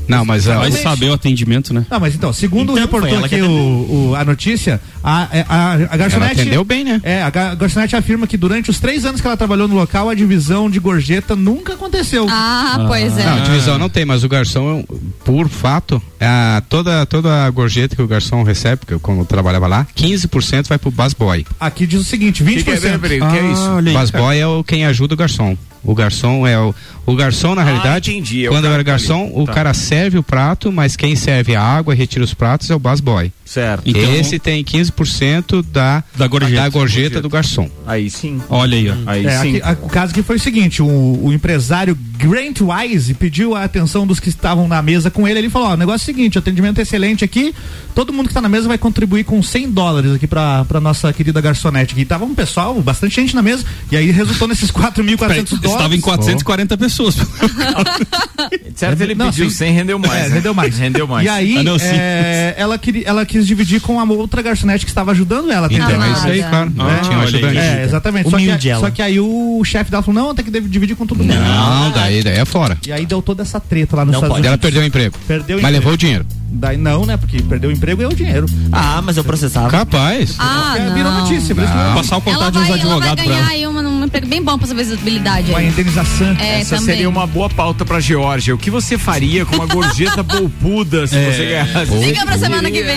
[0.08, 1.86] Não, mas a, Vai saber o atendimento, né?
[1.90, 5.72] Não, mas então, segundo Então, reportou ela aqui o, o- a notícia, a, é, a,
[5.72, 6.32] a garçonete.
[6.32, 7.00] Ela atendeu bem, né?
[7.02, 10.08] É, a ga- garçonete afirma que durante os três anos que ela trabalhou no local,
[10.08, 12.26] a divisão de gorjeta nunca aconteceu.
[12.28, 13.24] Ah, pois é.
[13.24, 14.84] Não, divisão não tem, mas o garçom,
[15.24, 19.24] por fato, a, toda, toda a gorjeta que o garçom recebe, que eu, quando eu
[19.24, 21.46] trabalhava lá, 15% vai pro busboy.
[21.58, 22.54] Aqui diz o seguinte: 20%.
[22.56, 23.70] Que que é, peraí, peraí, o que é isso?
[23.70, 23.96] olha aí.
[23.96, 25.56] Busboy é o quem ajuda o garçom.
[25.84, 26.74] O garçom é o.
[27.04, 29.32] O garçom, na realidade, entendi, é quando eu era que tá garçom, ali.
[29.34, 29.52] o Tá.
[29.54, 32.78] cara serve o prato, mas quem serve a água e retira os pratos é o
[32.78, 33.32] busboy.
[33.44, 33.82] Certo.
[33.84, 36.62] Então- Esse tem 15% da, Da gorjeta.
[36.62, 37.68] da gorjeta do garçom.
[37.86, 38.40] Aí sim.
[38.48, 38.94] Olha aí, ó.
[39.06, 39.56] Aí É, sim.
[39.56, 40.86] aqui- a- o caso aqui foi o seguinte: o,
[41.24, 45.40] o empresário Grant Wise pediu a atenção dos que estavam na mesa com ele.
[45.40, 47.52] Ele falou: ó, o negócio é o seguinte, atendimento excelente aqui.
[47.96, 51.12] Todo mundo que tá na mesa vai contribuir com 100 dólares aqui pra, pra nossa
[51.12, 51.94] querida garçonete.
[51.94, 52.04] aqui.
[52.04, 53.64] tava um pessoal, bastante gente na mesa.
[53.90, 55.71] E aí resultou nesses 4.400 Peraí, dólares.
[55.72, 57.16] Estava em 440 pessoas.
[58.74, 59.56] Certo, ele Não, pediu sim.
[59.56, 60.12] 100, rendeu mais.
[60.12, 60.34] É, né?
[60.34, 60.78] rendeu mais.
[60.78, 61.26] Rendeu mais.
[61.26, 64.90] E aí, Ah, não, é, ela, queria, ela quis dividir com a outra garçonete que
[64.90, 65.68] estava ajudando ela.
[65.70, 66.72] Então é isso aí, Ah, claro.
[66.78, 67.34] Ah, Tinha um olha aí.
[67.34, 67.58] ajudante.
[67.58, 68.30] É, exatamente.
[68.30, 71.18] Só que, só que aí o chefe dela falou: não, tem que dividir com todo
[71.22, 71.34] mundo.
[71.34, 72.76] Não, daí, daí é fora.
[72.86, 74.46] E aí deu toda essa treta lá Não Estados pode.
[74.46, 74.62] Ela Unidos.
[74.62, 75.16] perdeu o emprego.
[75.26, 76.26] Perdeu o Mas levou o dinheiro.
[76.54, 77.16] Daí não, né?
[77.16, 78.46] Porque perdeu o emprego e ganhou o dinheiro.
[78.70, 79.70] Ah, mas eu processava.
[79.70, 80.34] Capaz.
[80.38, 80.94] Ah, É, não.
[80.94, 81.94] Virou notícia, por isso que Não.
[81.94, 84.26] Passar o contato de vai, uns ela vai advogados pra ganhar aí uma, um emprego
[84.26, 85.68] bem bom pra essa visibilidade uma aí.
[85.68, 86.36] indenização.
[86.38, 86.84] É, Essa também.
[86.94, 88.54] seria uma boa pauta pra Geórgia.
[88.54, 92.04] O que você faria com uma gorjeta polpuda se você ganhasse?
[92.04, 92.96] Fica pra semana que vem.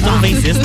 [0.00, 0.64] Então vem sexta.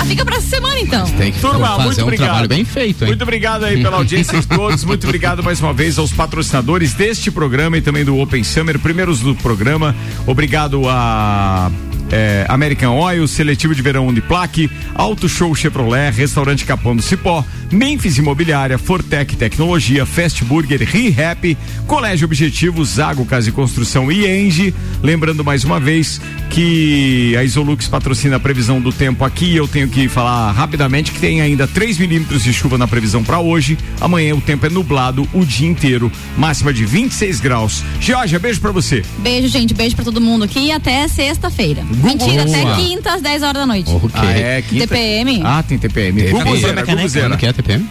[0.00, 1.04] Ah, fica pra semana então.
[1.12, 2.26] Tem que Turma, muito fazer um obrigado.
[2.26, 3.08] trabalho bem feito, hein?
[3.08, 4.84] Muito obrigado aí pela audiência de todos.
[4.84, 9.20] Muito obrigado mais uma vez aos patrocinadores deste programa e também do Open Summer, primeiros
[9.20, 9.94] do programa.
[10.26, 11.70] Obrigado a
[12.12, 18.18] é, American Oil, Seletivo de Verão Uniplaque, Auto Show Chevrolet, Restaurante Capão do Cipó, Memphis
[18.18, 21.56] Imobiliária, Fortec Tecnologia, Fast Burger, ReHap,
[21.86, 24.74] Colégio Objetivo, Zago Casa e Construção e Engie.
[25.02, 29.56] Lembrando mais uma vez que a Isolux patrocina a previsão do tempo aqui.
[29.56, 33.40] Eu tenho que falar rapidamente que tem ainda 3 milímetros de chuva na previsão para
[33.40, 33.78] hoje.
[34.00, 37.82] Amanhã o tempo é nublado o dia inteiro, máxima de 26 graus.
[37.98, 39.02] Georgia, beijo para você.
[39.18, 39.72] Beijo, gente.
[39.72, 41.82] Beijo pra todo mundo aqui e até sexta-feira.
[42.02, 43.90] Mentira, até quinta às 10 horas da noite.
[43.90, 44.10] Ok.
[44.14, 45.40] Ah, é, quinta- TPM.
[45.44, 46.22] Ah, tem TPM.
[46.30, 47.28] Guguzeira, Guguzeira.
[47.28, 47.88] Quando que é TPM?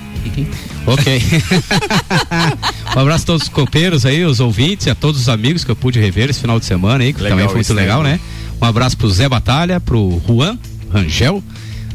[0.85, 1.21] ok.
[2.95, 5.71] um abraço a todos os copeiros aí, os ouvintes e a todos os amigos que
[5.71, 8.03] eu pude rever esse final de semana aí, que Legal também foi muito isso, legal,
[8.03, 8.13] né?
[8.13, 8.19] né?
[8.61, 10.57] Um abraço pro Zé Batalha, pro Juan
[10.91, 11.43] Rangel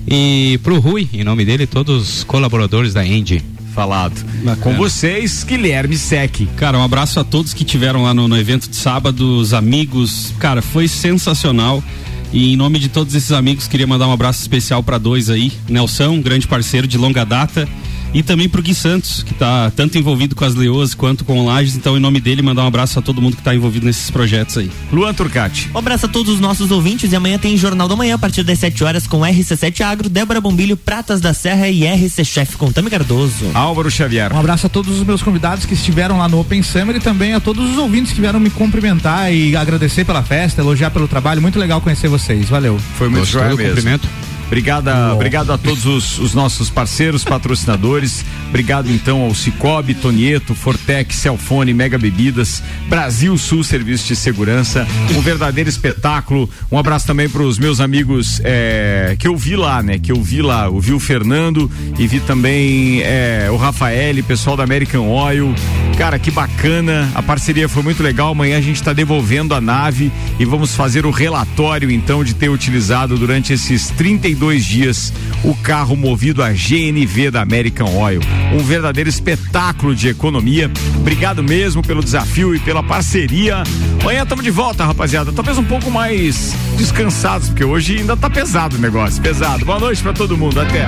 [0.09, 3.43] e pro Rui, em nome dele, todos os colaboradores da Endy.
[3.77, 4.25] Falado.
[4.43, 4.57] Bacana.
[4.57, 6.49] Com vocês, Guilherme Sec.
[6.57, 10.33] Cara, um abraço a todos que tiveram lá no, no evento de sábado, os amigos.
[10.39, 11.85] Cara, foi sensacional.
[12.33, 15.53] E em nome de todos esses amigos, queria mandar um abraço especial para dois aí.
[15.69, 17.69] Nelson, um grande parceiro de longa data.
[18.15, 21.47] E também pro Gui Santos, que tá tanto envolvido com as Leoas quanto com o
[21.47, 21.77] Lages.
[21.77, 24.57] Então, em nome dele, mandar um abraço a todo mundo que tá envolvido nesses projetos
[24.59, 24.71] aí.
[24.91, 25.71] Luan Turcati.
[25.75, 28.43] Um abraço a todos os nossos ouvintes e amanhã tem Jornal da Manhã a partir
[28.43, 32.73] das 7 horas com RC7 Agro, Débora Bombilho, Pratas da Serra e RC Chef com
[32.73, 33.51] Tami Cardoso.
[33.55, 34.33] Álvaro Xavier.
[34.33, 37.35] Um abraço a todos os meus convidados que estiveram lá no Open Summer e também
[37.35, 41.43] a todos os ouvintes que vieram me cumprimentar e agradecer pela festa, elogiar pelo trabalho.
[41.43, 42.49] Muito legal conhecer vocês.
[42.49, 42.79] Valeu.
[42.97, 43.75] Foi muito joia mesmo.
[43.75, 44.09] cumprimento?
[44.47, 48.25] Obrigada, obrigado a todos os, os nossos parceiros, patrocinadores.
[48.49, 54.87] Obrigado então ao Cicobi, Tonieto, Fortec, Celfone, Mega Bebidas, Brasil Sul Serviço de Segurança.
[55.17, 56.49] Um verdadeiro espetáculo.
[56.71, 59.99] Um abraço também para os meus amigos eh, que eu vi lá, né?
[59.99, 60.67] Que eu vi lá.
[60.67, 65.55] Eu vi o Fernando e vi também eh, o Rafael, pessoal da American Oil.
[65.99, 67.11] Cara, que bacana.
[67.15, 68.31] A parceria foi muito legal.
[68.31, 72.49] Amanhã a gente está devolvendo a nave e vamos fazer o relatório então de ter
[72.49, 73.91] utilizado durante esses
[74.37, 75.13] 32 dias
[75.43, 78.21] o carro movido a GNV da American Oil.
[78.53, 80.71] Um verdadeiro espetáculo de economia.
[80.97, 83.63] Obrigado mesmo pelo desafio e pela parceria.
[84.01, 85.33] Amanhã estamos de volta, rapaziada.
[85.33, 89.23] Talvez um pouco mais descansados, porque hoje ainda tá pesado o negócio.
[89.23, 89.65] Pesado.
[89.65, 90.61] Boa noite para todo mundo.
[90.61, 90.87] Até.